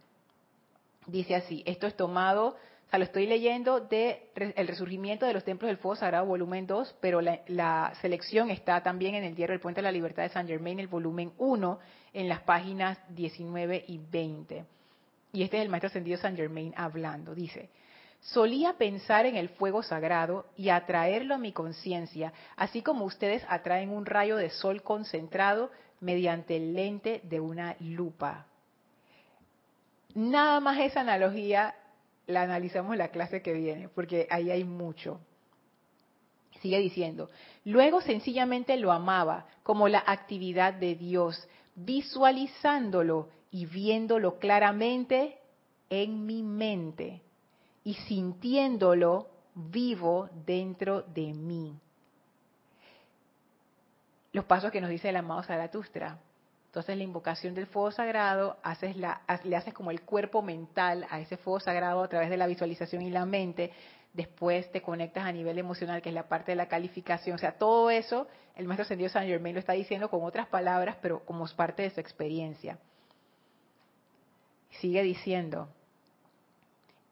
[1.06, 2.56] Dice así, esto es tomado
[2.90, 6.66] o sea, lo estoy leyendo de El resurgimiento de los templos del fuego sagrado, volumen
[6.66, 10.30] 2, pero la, selección está también en el diario El Puente de la Libertad de
[10.30, 11.80] San Germain, el volumen 1,
[12.14, 14.66] en las páginas 19 y 20.
[15.34, 17.36] Y este es el maestro ascendido San Germain hablando.
[17.36, 17.70] Dice,
[18.22, 23.92] solía pensar en el fuego sagrado y atraerlo a mi conciencia, así como ustedes atraen
[23.92, 25.70] un rayo de sol concentrado
[26.00, 28.49] mediante el lente de una lupa.
[30.16, 31.76] Nada más esa analogía
[32.28, 35.20] la analizamos la clase que viene, porque ahí hay mucho.
[36.62, 37.30] Sigue diciendo,
[37.64, 45.38] luego sencillamente lo amaba como la actividad de Dios, visualizándolo y viéndolo claramente
[45.90, 47.22] en mi mente
[47.84, 51.80] y sintiéndolo vivo dentro de mí.
[54.32, 56.20] Los pasos que nos dice el amado Zaratustra.
[56.70, 61.20] Entonces la invocación del fuego sagrado, haces la, le haces como el cuerpo mental a
[61.20, 63.72] ese fuego sagrado a través de la visualización y la mente.
[64.14, 67.34] Después te conectas a nivel emocional, que es la parte de la calificación.
[67.34, 70.98] O sea, todo eso, el maestro ascendido San Germain lo está diciendo con otras palabras,
[71.02, 72.78] pero como parte de su experiencia.
[74.80, 75.70] Sigue diciendo,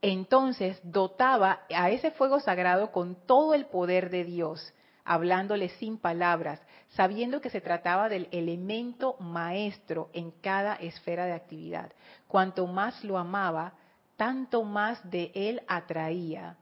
[0.04, 4.72] entonces dotaba a ese fuego sagrado con todo el poder de Dios
[5.08, 11.92] hablándole sin palabras, sabiendo que se trataba del elemento maestro en cada esfera de actividad.
[12.28, 13.74] Cuanto más lo amaba,
[14.18, 16.58] tanto más de él atraía.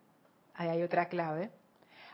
[0.53, 1.49] Ahí hay otra clave.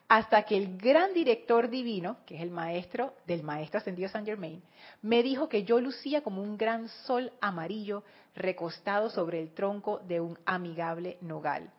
[0.08, 4.64] Hasta que el gran director divino, que es el maestro del maestro ascendido San Germain,
[5.02, 8.04] me dijo que yo lucía como un gran sol amarillo
[8.36, 11.72] recostado sobre el tronco de un amigable nogal.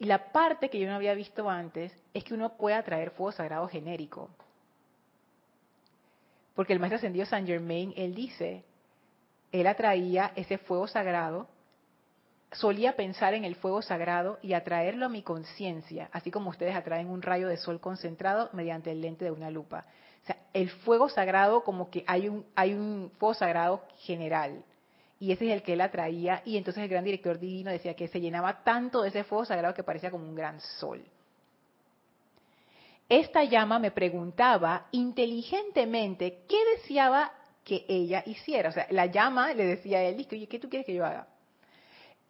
[0.00, 3.32] Y la parte que yo no había visto antes es que uno puede atraer fuego
[3.32, 4.30] sagrado genérico.
[6.54, 8.64] Porque el maestro ascendido San Germain, él dice,
[9.52, 11.48] él atraía ese fuego sagrado,
[12.50, 17.10] solía pensar en el fuego sagrado y atraerlo a mi conciencia, así como ustedes atraen
[17.10, 19.84] un rayo de sol concentrado mediante el lente de una lupa.
[20.22, 24.64] O sea, el fuego sagrado como que hay un, hay un fuego sagrado general,
[25.20, 28.08] y ese es el que él atraía, y entonces el gran director divino decía que
[28.08, 31.04] se llenaba tanto de ese fuego sagrado que parecía como un gran sol.
[33.06, 37.32] Esta llama me preguntaba inteligentemente qué deseaba
[37.64, 38.70] que ella hiciera.
[38.70, 41.26] O sea, la llama le decía a él, ¿qué tú quieres que yo haga?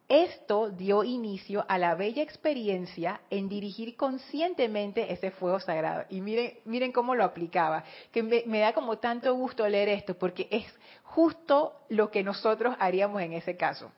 [0.07, 6.03] Esto dio inicio a la bella experiencia en dirigir conscientemente ese fuego sagrado.
[6.09, 10.15] Y miren, miren cómo lo aplicaba, que me, me, da como tanto gusto leer esto,
[10.15, 10.65] porque es
[11.03, 13.91] justo lo que nosotros haríamos en ese caso.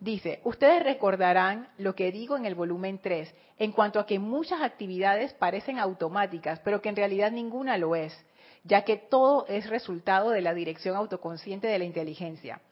[0.00, 4.62] Dice, ustedes recordarán lo que digo en el volumen 3, en cuanto a que muchas
[4.62, 8.18] actividades parecen automáticas, pero que en realidad ninguna lo es,
[8.64, 12.62] ya que todo es resultado de la dirección autoconsciente de la inteligencia.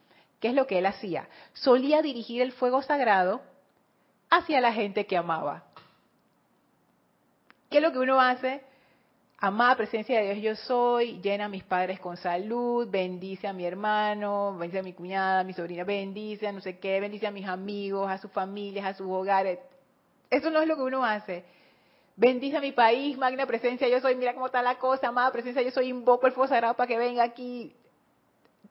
[0.40, 1.28] ¿Qué es lo que él hacía?
[1.52, 3.40] Solía dirigir el fuego sagrado
[4.30, 5.64] hacia la gente que amaba.
[7.70, 8.62] ¿Qué es lo que uno hace?
[9.40, 13.64] Amada presencia de Dios yo soy, llena a mis padres con salud, bendice a mi
[13.64, 17.30] hermano, bendice a mi cuñada, a mi sobrina, bendice a no sé qué, bendice a
[17.30, 19.60] mis amigos, a sus familias, a sus hogares.
[20.28, 21.44] Eso no es lo que uno hace.
[22.16, 25.62] Bendice a mi país, magna presencia yo soy, mira cómo está la cosa, amada presencia
[25.62, 27.72] yo soy, invoco el fuego sagrado para que venga aquí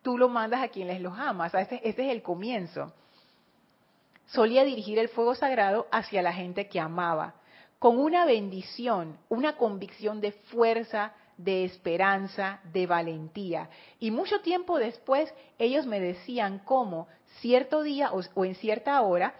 [0.01, 1.53] tú lo mandas a quienes los amas.
[1.53, 2.93] Ese, es el comienzo.
[4.27, 7.35] Solía dirigir el fuego sagrado hacia la gente que amaba,
[7.79, 13.69] con una bendición, una convicción de fuerza, de esperanza, de valentía.
[13.99, 17.07] Y mucho tiempo después ellos me decían cómo
[17.39, 19.35] cierto día o, en cierta hora,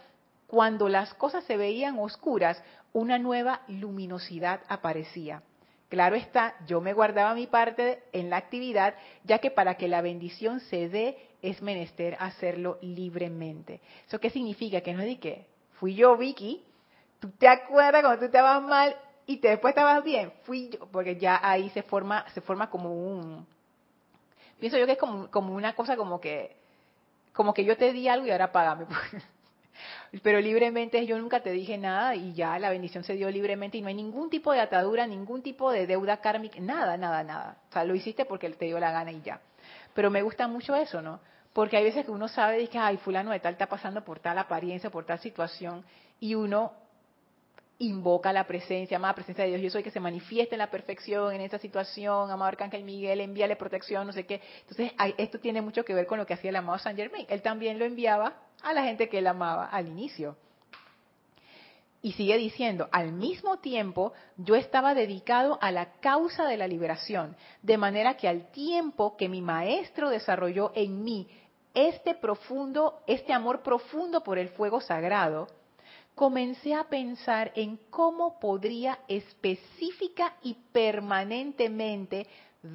[0.47, 5.41] cuando las cosas se veían oscuras, una nueva luminosidad aparecía.
[5.90, 10.02] Claro está, yo me guardaba mi parte en la actividad, ya que para que la
[10.02, 13.80] bendición se dé es menester hacerlo libremente.
[14.06, 14.82] ¿Eso qué significa?
[14.82, 15.46] Que no es de que
[15.80, 16.62] fui yo, Vicky,
[17.20, 21.16] tú te acuerdas cuando tú estabas mal y te, después estabas bien, fui yo, porque
[21.16, 23.48] ya ahí se forma, se forma como un,
[24.60, 26.56] pienso yo que es como, una cosa como que,
[27.34, 28.86] como que yo te di algo y ahora págame.
[30.24, 33.82] Pero libremente yo nunca te dije nada y ya la bendición se dio libremente y
[33.82, 37.57] no hay ningún tipo de atadura, ningún tipo de deuda kármica, nada, nada, nada.
[37.70, 39.41] O sea, lo hiciste porque te dio la gana y ya.
[39.93, 41.20] Pero me gusta mucho eso, ¿no?
[41.53, 44.38] Porque hay veces que uno sabe que, ay, fulano de tal está pasando por tal
[44.38, 45.84] apariencia, por tal situación,
[46.20, 46.72] y uno
[47.80, 51.34] invoca la presencia, amada presencia de Dios, yo soy que se manifieste en la perfección
[51.34, 54.41] en esa situación, amado Arcángel Miguel, envíale protección, no sé qué.
[54.61, 57.26] Entonces, esto tiene mucho que ver con lo que hacía el amado Saint Germain.
[57.30, 60.38] Él también lo enviaba a la gente que él amaba al inicio.
[62.01, 67.36] Y sigue diciendo, al mismo tiempo yo estaba dedicado a la causa de la liberación,
[67.64, 71.28] de manera que al tiempo que mi maestro desarrolló en mí
[71.74, 75.47] este profundo, este amor profundo por el fuego sagrado,
[76.16, 82.26] comencé a pensar en cómo podría específica y permanentemente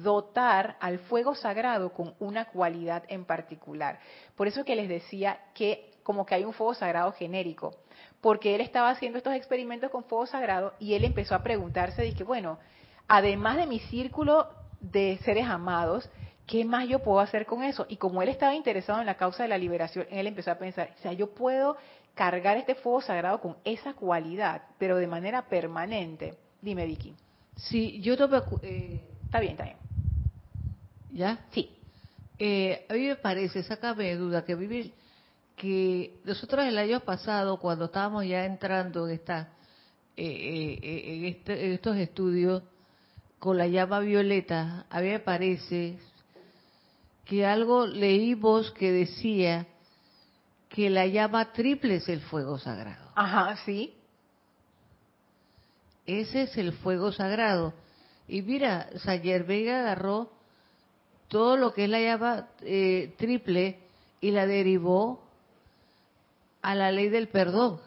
[0.01, 3.99] dotar al fuego sagrado con una cualidad en particular.
[4.35, 7.75] Por eso que les decía que como que hay un fuego sagrado genérico,
[8.21, 12.23] porque él estaba haciendo estos experimentos con fuego sagrado y él empezó a preguntarse, dije,
[12.23, 12.59] bueno,
[13.07, 14.49] además de mi círculo
[14.81, 16.09] de seres amados,
[16.45, 17.85] ¿qué más yo puedo hacer con eso?
[17.87, 20.93] Y como él estaba interesado en la causa de la liberación, él empezó a pensar,
[20.97, 21.77] o sea, yo puedo
[22.15, 26.35] cargar este fuego sagrado con esa cualidad, pero de manera permanente.
[26.61, 27.15] Dime, Vicky.
[27.55, 28.15] Sí, yo.
[28.61, 29.01] Eh,
[29.33, 29.77] está bien, está bien.
[31.11, 31.45] ¿Ya?
[31.51, 31.71] Sí.
[32.37, 34.93] Eh, a mí me parece, sácame de duda, que vivir,
[35.55, 39.49] que nosotros el año pasado, cuando estábamos ya entrando en, esta,
[40.15, 42.61] eh, en, este, en estos estudios
[43.39, 45.97] con la llama violeta, a mí me parece
[47.25, 49.65] que algo leímos que decía
[50.69, 53.11] que la llama triple es el fuego sagrado.
[53.15, 53.95] Ajá, sí.
[56.05, 57.73] Ese es el fuego sagrado.
[58.27, 60.31] Y mira, Sayer Vega agarró
[61.27, 63.79] todo lo que es la llama eh, triple
[64.21, 65.23] y la derivó
[66.61, 67.81] a la ley del perdón,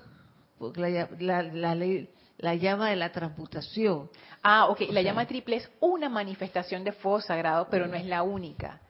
[0.58, 0.80] porque
[1.20, 4.10] la, la, ley, la llama de la transmutación.
[4.42, 8.22] Ah, ok, la llama triple es una manifestación de fuego sagrado, pero no es la
[8.22, 8.80] única.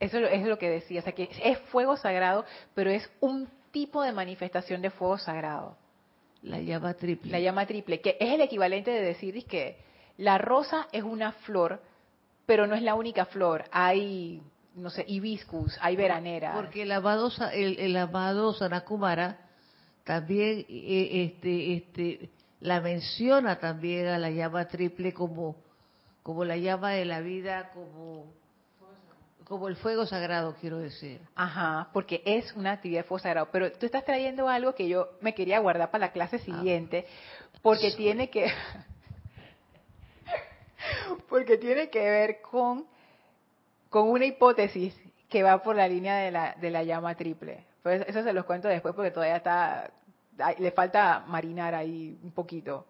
[0.00, 2.44] Eso es lo que decía, o sea que es fuego sagrado,
[2.74, 5.76] pero es un tipo de manifestación de fuego sagrado.
[6.42, 7.30] La llama triple.
[7.30, 9.76] La llama triple, que es el equivalente de decir que
[10.18, 11.82] la rosa es una flor,
[12.46, 13.64] pero no es la única flor.
[13.70, 14.42] Hay,
[14.74, 16.54] no sé, hibiscus, hay veranera.
[16.54, 19.38] Porque el amado, el, el amado Sanakumara
[20.04, 25.56] también eh, este, este, la menciona también a la llama triple como,
[26.22, 28.36] como la llama de la vida, como
[29.46, 31.20] como el fuego sagrado, quiero decir.
[31.36, 33.48] Ajá, porque es una actividad de fuego sagrado.
[33.52, 36.38] Pero tú estás trayendo algo que yo me quería guardar para la clase ah.
[36.40, 37.06] siguiente,
[37.62, 38.50] porque tiene que...
[41.28, 42.86] porque tiene que ver con,
[43.90, 44.94] con una hipótesis
[45.28, 47.64] que va por la línea de la, de la llama triple.
[47.82, 49.90] Pues eso se los cuento después porque todavía está,
[50.58, 52.86] le falta marinar ahí un poquito.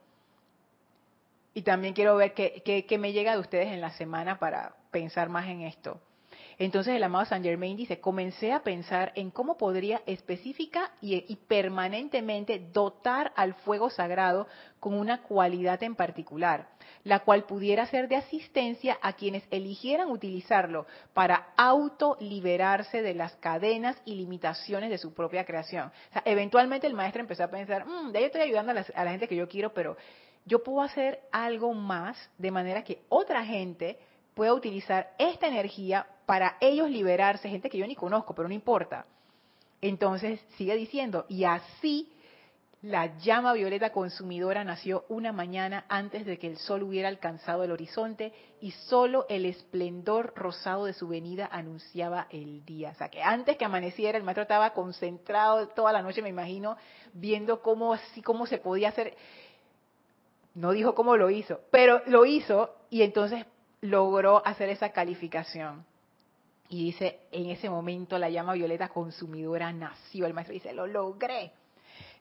[1.54, 5.28] Y también quiero ver qué, qué me llega de ustedes en la semana para pensar
[5.28, 6.00] más en esto.
[6.58, 12.58] Entonces el amado Saint Germain dice, comencé a pensar en cómo podría específica y, permanentemente
[12.72, 14.46] dotar al fuego sagrado
[14.80, 16.68] con una cualidad en particular,
[17.04, 24.00] la cual pudiera ser de asistencia a quienes eligieran utilizarlo para autoliberarse de las cadenas
[24.06, 25.92] y limitaciones de su propia creación.
[26.24, 29.36] Eventualmente el maestro empezó a pensar, mm, ya yo estoy ayudando a la gente que
[29.36, 29.96] yo quiero, pero
[30.46, 33.98] yo puedo hacer algo más de manera que otra gente
[34.36, 39.06] pueda utilizar esta energía para ellos liberarse, gente que yo ni conozco, pero no importa.
[39.80, 42.12] Entonces sigue diciendo, y así
[42.82, 47.72] la llama violeta consumidora nació una mañana antes de que el sol hubiera alcanzado el
[47.72, 52.90] horizonte y solo el esplendor rosado de su venida anunciaba el día.
[52.90, 56.76] O sea, que antes que amaneciera el maestro estaba concentrado toda la noche, me imagino,
[57.14, 59.16] viendo cómo así cómo se podía hacer.
[60.52, 63.46] No dijo cómo lo hizo, pero lo hizo y entonces
[63.80, 65.84] logró hacer esa calificación.
[66.68, 70.26] Y dice, en ese momento la llama violeta consumidora nació.
[70.26, 71.52] El maestro dice, lo logré.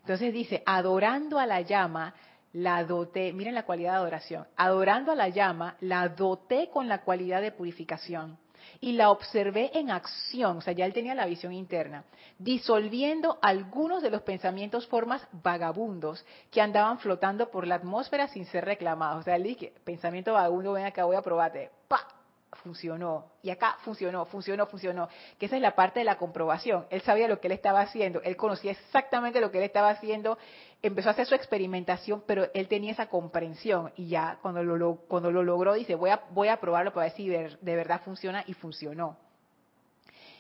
[0.02, 2.14] Entonces dice, adorando a la llama,
[2.54, 7.02] la doté, miren la cualidad de adoración, adorando a la llama, la doté con la
[7.02, 8.38] cualidad de purificación
[8.80, 12.04] y la observé en acción, o sea, ya él tenía la visión interna,
[12.38, 18.66] disolviendo algunos de los pensamientos, formas vagabundos que andaban flotando por la atmósfera sin ser
[18.66, 19.22] reclamados.
[19.22, 21.70] O sea, él dije, pensamiento vagabundo, ven acá, voy a probarte.
[21.88, 22.15] ¡Pa!
[22.56, 23.26] Funcionó.
[23.42, 25.08] Y acá funcionó, funcionó, funcionó.
[25.40, 26.86] Que esa es la parte de la comprobación.
[26.90, 30.38] Él sabía lo que él estaba haciendo, él conocía exactamente lo que él estaba haciendo,
[30.82, 35.32] empezó a hacer su experimentación, pero él tenía esa comprensión y ya cuando lo, cuando
[35.32, 38.44] lo logró dice, voy a, voy a probarlo para ver si de, de verdad funciona
[38.48, 39.18] y funcionó.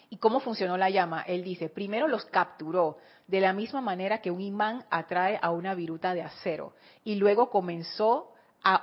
[0.09, 1.23] ¿Y cómo funcionó la llama?
[1.23, 2.97] Él dice, primero los capturó,
[3.27, 7.49] de la misma manera que un imán atrae a una viruta de acero, y luego
[7.49, 8.34] comenzó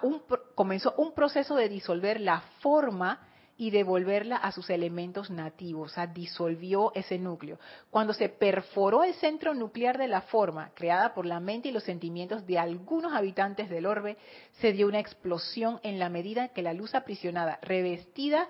[0.02, 0.22] un,
[0.54, 3.20] comenzó un proceso de disolver la forma
[3.56, 7.58] y devolverla a sus elementos nativos, o sea, disolvió ese núcleo.
[7.90, 11.84] Cuando se perforó el centro nuclear de la forma, creada por la mente y los
[11.84, 14.16] sentimientos de algunos habitantes del orbe,
[14.60, 18.48] se dio una explosión en la medida que la luz aprisionada, revestida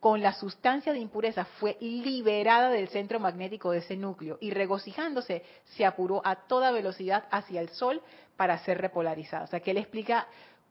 [0.00, 5.44] con la sustancia de impureza, fue liberada del centro magnético de ese núcleo y regocijándose
[5.76, 8.02] se apuró a toda velocidad hacia el Sol
[8.36, 9.44] para ser repolarizada.
[9.44, 10.26] O sea, que él explica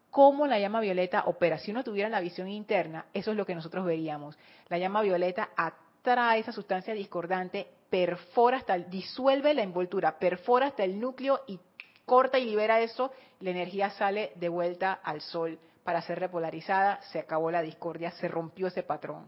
[0.09, 1.57] cómo la llama violeta opera.
[1.57, 4.37] Si uno tuviera la visión interna, eso es lo que nosotros veríamos.
[4.67, 10.83] La llama violeta atrae esa sustancia discordante, perfora hasta, el, disuelve la envoltura, perfora hasta
[10.83, 11.59] el núcleo y
[12.05, 17.19] corta y libera eso, la energía sale de vuelta al sol para ser repolarizada, se
[17.19, 19.27] acabó la discordia, se rompió ese patrón.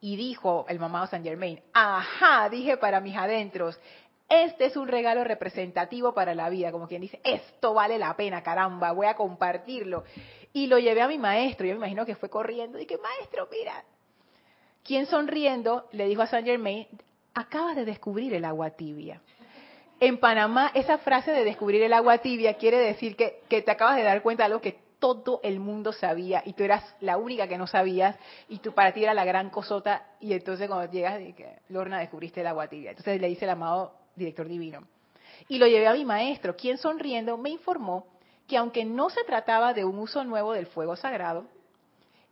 [0.00, 3.80] Y dijo el mamado San Germain, ajá, dije para mis adentros,
[4.28, 8.42] este es un regalo representativo para la vida, como quien dice, esto vale la pena,
[8.42, 10.04] caramba, voy a compartirlo.
[10.52, 13.48] Y lo llevé a mi maestro, yo me imagino que fue corriendo, y que maestro,
[13.50, 13.84] mira,
[14.84, 16.86] quien sonriendo le dijo a Saint Germain,
[17.34, 19.22] acabas de descubrir el agua tibia.
[20.00, 24.04] En Panamá, esa frase de descubrir el agua tibia quiere decir que, te acabas de
[24.04, 27.58] dar cuenta de algo que todo el mundo sabía y tú eras la única que
[27.58, 28.16] no sabías
[28.48, 31.20] y tú para ti era la gran cosota y entonces cuando llegas,
[31.68, 32.90] Lorna, descubriste el agua tibia.
[32.90, 34.86] Entonces le dice el amado director divino.
[35.48, 38.06] Y lo llevé a mi maestro, quien sonriendo me informó
[38.46, 41.46] que aunque no se trataba de un uso nuevo del fuego sagrado,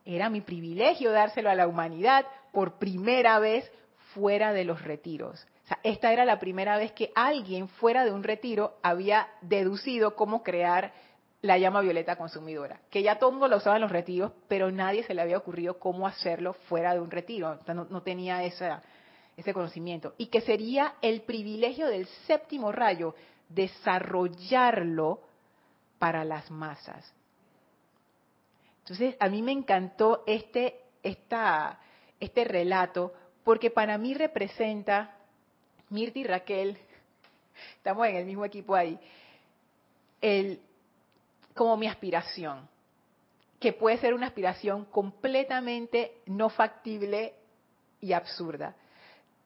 [0.04, 3.70] era mi privilegio dárselo a la humanidad por primera vez
[4.14, 5.46] fuera de los retiros.
[5.64, 10.14] O sea, esta era la primera vez que alguien fuera de un retiro había deducido
[10.14, 10.92] cómo crear
[11.42, 14.70] la llama violeta consumidora, que ya todo el mundo lo usaba en los retiros, pero
[14.70, 18.82] nadie se le había ocurrido cómo hacerlo fuera de un retiro, no, no tenía esa,
[19.36, 23.14] ese conocimiento, y que sería el privilegio del séptimo rayo
[23.48, 25.20] desarrollarlo
[25.98, 27.12] para las masas.
[28.80, 31.80] Entonces, a mí me encantó este, esta,
[32.18, 33.12] este relato,
[33.44, 35.16] porque para mí representa,
[35.90, 36.78] Mirti y Raquel,
[37.76, 38.98] estamos en el mismo equipo ahí,
[40.22, 40.60] el,
[41.54, 42.68] como mi aspiración,
[43.60, 47.34] que puede ser una aspiración completamente no factible
[48.00, 48.74] y absurda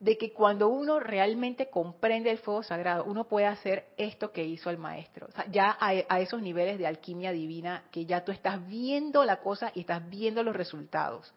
[0.01, 4.71] de que cuando uno realmente comprende el fuego sagrado, uno puede hacer esto que hizo
[4.71, 5.29] el maestro.
[5.51, 9.81] ya a, esos niveles de alquimia divina que ya tú estás viendo la cosa y
[9.81, 11.35] estás viendo los resultados.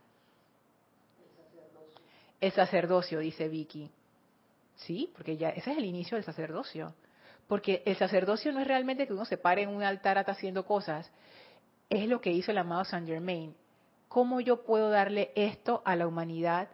[2.40, 3.92] El sacerdocio, dice Vicky.
[4.76, 6.94] Sí, porque ya ese es el inicio del sacerdocio.
[7.48, 10.66] Porque el sacerdocio no es realmente que uno se pare en un altar hasta haciendo
[10.66, 11.12] cosas.
[11.90, 13.54] Es lo que hizo el amado Saint Germain.
[14.08, 16.70] ¿Cómo yo puedo darle esto a la humanidad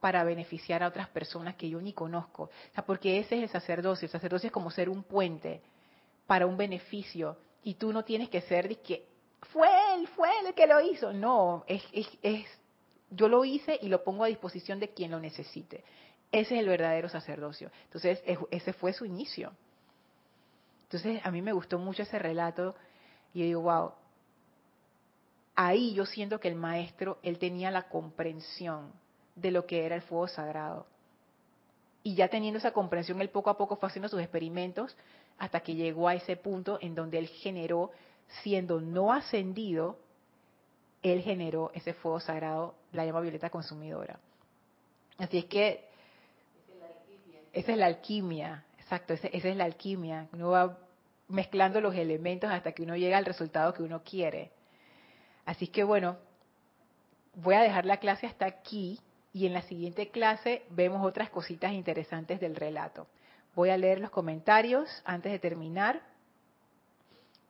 [0.00, 2.44] para beneficiar a otras personas que yo ni conozco.
[2.44, 4.06] O sea, porque ese es el sacerdocio.
[4.06, 5.62] El sacerdocio es como ser un puente
[6.26, 7.36] para un beneficio.
[7.62, 9.06] Y tú no tienes que ser de que
[9.52, 11.12] fue él, fue él el que lo hizo.
[11.12, 12.46] No, es, es, es,
[13.10, 15.84] yo lo hice y lo pongo a disposición de quien lo necesite.
[16.30, 17.70] Ese es el verdadero sacerdocio.
[17.84, 19.52] Entonces, ese fue su inicio.
[20.84, 22.74] Entonces, a mí me gustó mucho ese relato
[23.32, 23.92] y yo digo, wow,
[25.54, 28.92] ahí yo siento que el maestro, él tenía la comprensión
[29.36, 30.86] de lo que era el fuego sagrado.
[32.02, 34.96] Y ya teniendo esa comprensión, él poco a poco fue haciendo sus experimentos
[35.38, 37.90] hasta que llegó a ese punto en donde él generó,
[38.42, 39.98] siendo no ascendido,
[41.02, 44.18] él generó ese fuego sagrado, la llama violeta consumidora.
[45.18, 45.84] Así es que
[47.52, 50.28] esa es la alquimia, exacto, esa, es la alquimia.
[50.32, 50.78] Uno va
[51.28, 54.52] mezclando los elementos hasta que uno llega al resultado que uno quiere.
[55.44, 56.18] Así que bueno,
[57.34, 59.00] voy a dejar la clase hasta aquí
[59.36, 63.06] y en la siguiente clase vemos otras cositas interesantes del relato.
[63.54, 66.00] Voy a leer los comentarios antes de terminar.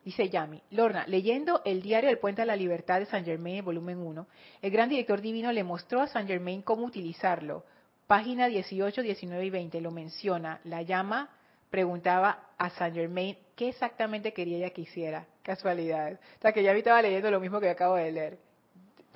[0.03, 3.99] Dice Yami, Lorna, leyendo el diario del Puente a la Libertad de San Germain, volumen
[3.99, 4.27] 1,
[4.61, 7.63] el gran director divino le mostró a San Germain cómo utilizarlo.
[8.05, 10.59] Página 18, 19 y 20 lo menciona.
[10.65, 11.29] La llama
[11.69, 15.25] preguntaba a San Germain qué exactamente quería ella que hiciera.
[15.41, 16.19] Casualidad.
[16.37, 18.46] O sea, que ya estaba leyendo lo mismo que acabo de leer.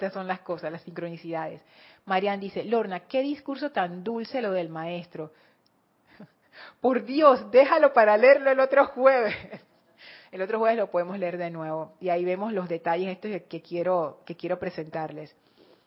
[0.02, 1.62] Estas son las cosas, las sincronicidades.
[2.06, 5.32] Marian dice, Lorna, qué discurso tan dulce lo del maestro.
[6.82, 9.36] Por Dios, déjalo para leerlo el otro jueves.
[10.32, 13.62] El otro jueves lo podemos leer de nuevo y ahí vemos los detalles estos que
[13.62, 15.36] quiero, que quiero presentarles.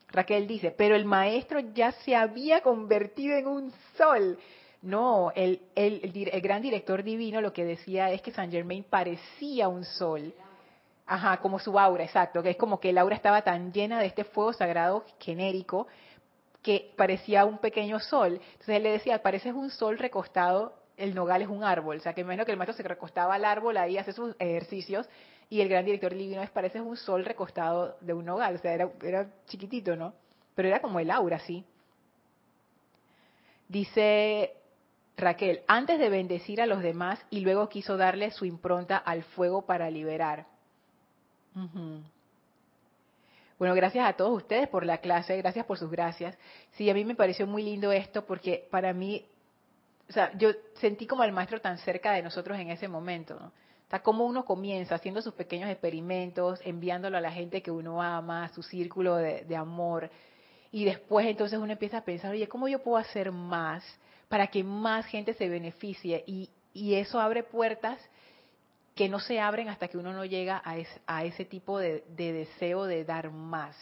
[0.09, 4.39] Raquel dice, pero el maestro ya se había convertido en un sol.
[4.83, 9.67] No, el, el, el, gran director divino lo que decía es que Saint Germain parecía
[9.67, 10.35] un sol
[11.07, 14.07] Ajá, como su aura, exacto, que es como que el aura estaba tan llena de
[14.07, 15.87] este fuego sagrado genérico
[16.63, 18.41] que parecía un pequeño sol.
[18.53, 21.99] Entonces él le decía, pareces un sol recostado, el nogal es un árbol.
[21.99, 25.07] O sea, que menos que el maestro se recostaba al árbol ahí, hace sus ejercicios,
[25.51, 28.73] y el gran director divino es parece un sol recostado de un hogar, o sea,
[28.73, 30.15] era, era chiquitito, ¿no?
[30.55, 31.65] Pero era como el aura, sí.
[33.69, 34.55] Dice
[35.17, 39.67] Raquel, antes de bendecir a los demás y luego quiso darle su impronta al fuego
[39.67, 40.47] para liberar.
[43.59, 46.37] Bueno, gracias a todos ustedes por la clase, gracias por sus gracias.
[46.73, 49.25] Sí, a mí me pareció muy lindo esto porque para mí,
[50.09, 53.47] o sea, yo sentí como al maestro tan cerca de nosotros en ese momento, ¿no?
[53.47, 58.45] O sea, uno comienza haciendo sus pequeños experimentos, enviándolo a la gente que uno ama,
[58.45, 60.11] a su círculo de, de amor,
[60.73, 63.85] y después entonces uno empieza a pensar, oye, ¿cómo yo puedo hacer más
[64.29, 66.25] para que más gente se beneficie?
[66.27, 68.01] Y, y eso abre puertas
[68.95, 70.77] que no se abren hasta que uno no llega a,
[71.07, 73.77] a ese tipo de, deseo de dar más.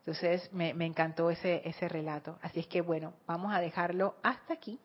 [0.00, 2.38] Entonces me, encantó ese, ese relato.
[2.42, 4.78] Así es que bueno, vamos a dejarlo hasta aquí.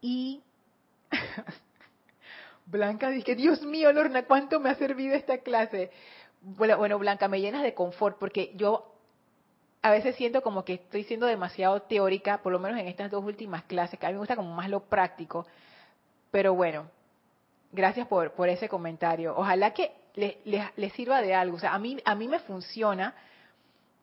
[0.00, 0.42] Y
[2.66, 5.90] Blanca dice, Dios mío, Lorna, ¿cuánto me ha servido esta clase?
[6.40, 8.92] Bueno, Blanca, me llenas de confort porque yo
[9.82, 13.24] a veces siento como que estoy siendo demasiado teórica, por lo menos en estas dos
[13.24, 15.46] últimas clases, que a mí me gusta como más lo práctico.
[16.32, 16.90] Pero bueno,
[17.72, 19.34] Gracias por, por ese comentario.
[19.36, 20.36] Ojalá que les
[20.76, 21.56] le, sirva de algo.
[21.56, 23.14] O sea, a mí, a mí me funciona,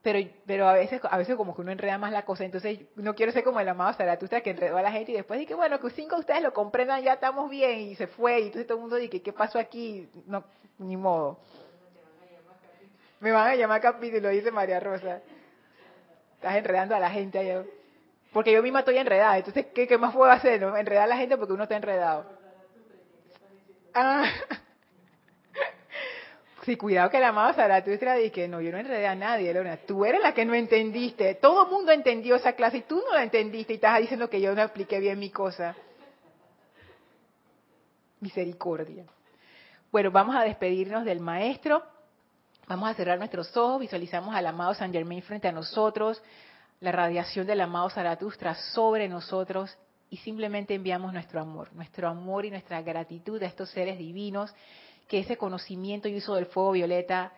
[0.02, 2.46] pero, pero a veces a veces como que uno enreda más la cosa.
[2.46, 5.40] Entonces, no quiero ser como el amado Zaratustra que enredó a la gente y después
[5.40, 8.42] dije, bueno, que cinco de ustedes lo comprendan, ya estamos bien, y se fue.
[8.42, 10.08] Y entonces todo el mundo dice, ¿qué pasó aquí?
[10.28, 10.44] No,
[10.78, 11.40] ni modo.
[13.20, 15.22] Me van a llamar capítulo, dice María Rosa.
[16.36, 17.40] Estás enredando a la gente.
[17.40, 17.66] Ahí.
[18.34, 19.38] Porque yo misma estoy enredada.
[19.38, 20.62] Entonces, ¿qué, qué más puedo hacer?
[20.62, 22.26] Enredar a la gente porque uno está enredado.
[23.94, 24.26] Ah.
[26.64, 29.78] Sí, cuidado que la amada Zaratustra que no, yo no enredé a nadie, Lorna.
[29.86, 31.36] Tú eres la que no entendiste.
[31.36, 34.40] Todo el mundo entendió esa clase y tú no la entendiste y estás diciendo que
[34.40, 35.76] yo no apliqué bien mi cosa.
[38.22, 39.06] Misericordia.
[39.92, 41.84] Bueno, vamos a despedirnos del maestro.
[42.68, 43.82] Vamos a cerrar nuestros ojos.
[43.82, 46.24] Visualizamos al amado San Germain frente a nosotros.
[46.80, 49.78] La radiación del amado Zaratustra sobre nosotros
[50.14, 54.54] y simplemente enviamos nuestro amor, nuestro amor y nuestra gratitud a estos seres divinos,
[55.08, 57.34] que ese conocimiento y uso del fuego violeta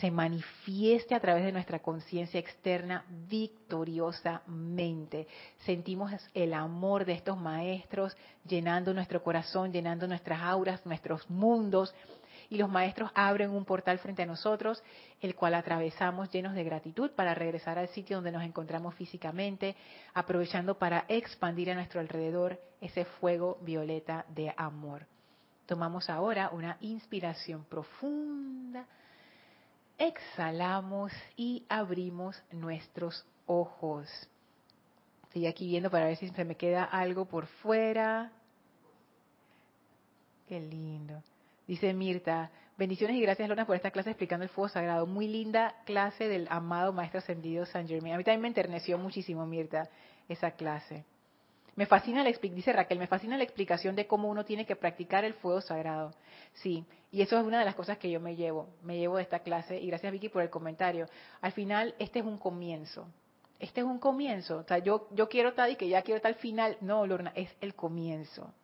[0.00, 5.28] se manifieste a través de nuestra conciencia externa victoriosamente.
[5.58, 11.94] Sentimos el amor de estos maestros llenando nuestro corazón, llenando nuestras auras, nuestros mundos,
[12.48, 14.82] y los maestros abren un portal frente a nosotros,
[15.20, 19.76] el cual atravesamos llenos de gratitud para regresar al sitio donde nos encontramos físicamente,
[20.14, 25.06] aprovechando para expandir a nuestro alrededor ese fuego violeta de amor.
[25.66, 28.86] Tomamos ahora una inspiración profunda,
[29.98, 34.08] exhalamos y abrimos nuestros ojos.
[35.24, 38.30] Estoy aquí viendo para ver si se me queda algo por fuera.
[40.48, 41.22] Qué lindo.
[41.66, 45.04] Dice Mirta, bendiciones y gracias Lorna por esta clase explicando el fuego sagrado.
[45.04, 48.14] Muy linda clase del amado Maestro Ascendido San Germain.
[48.14, 49.88] A mí también me enterneció muchísimo, Mirta,
[50.28, 51.04] esa clase.
[51.74, 55.24] Me fascina la dice Raquel, me fascina la explicación de cómo uno tiene que practicar
[55.24, 56.14] el fuego sagrado.
[56.54, 59.24] Sí, y eso es una de las cosas que yo me llevo, me llevo de
[59.24, 61.08] esta clase y gracias Vicky por el comentario.
[61.40, 63.08] Al final este es un comienzo.
[63.58, 64.58] Este es un comienzo.
[64.58, 66.76] O sea, yo yo quiero tal y que ya quiero tal final.
[66.80, 68.54] No, Lorna, es el comienzo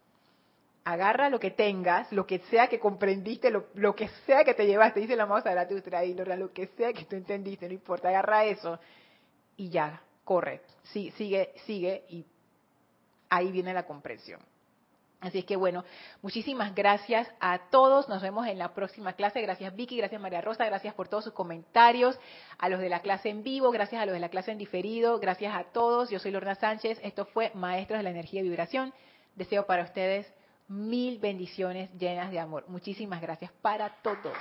[0.84, 5.00] agarra lo que tengas, lo que sea que comprendiste, lo, que sea que te llevaste,
[5.00, 8.78] dice la amado Zaratustra y lo que sea que tú entendiste, no importa, agarra eso
[9.56, 12.26] y ya, corre, sí, sigue, sigue y
[13.30, 14.40] ahí viene la comprensión.
[15.20, 15.84] Así es que bueno,
[16.20, 18.08] muchísimas gracias a todos.
[18.08, 19.40] Nos vemos en la próxima clase.
[19.40, 22.18] Gracias Vicky, gracias María Rosa, gracias por todos sus comentarios.
[22.58, 25.20] A los de la clase en vivo, gracias a los de la clase en diferido,
[25.20, 26.10] gracias a todos.
[26.10, 26.98] Yo soy Lorna Sánchez.
[27.04, 28.92] Esto fue Maestros de la Energía y Vibración.
[29.36, 30.26] Deseo para ustedes
[30.72, 32.64] mil bendiciones llenas de amor.
[32.68, 34.36] Muchísimas gracias para todos.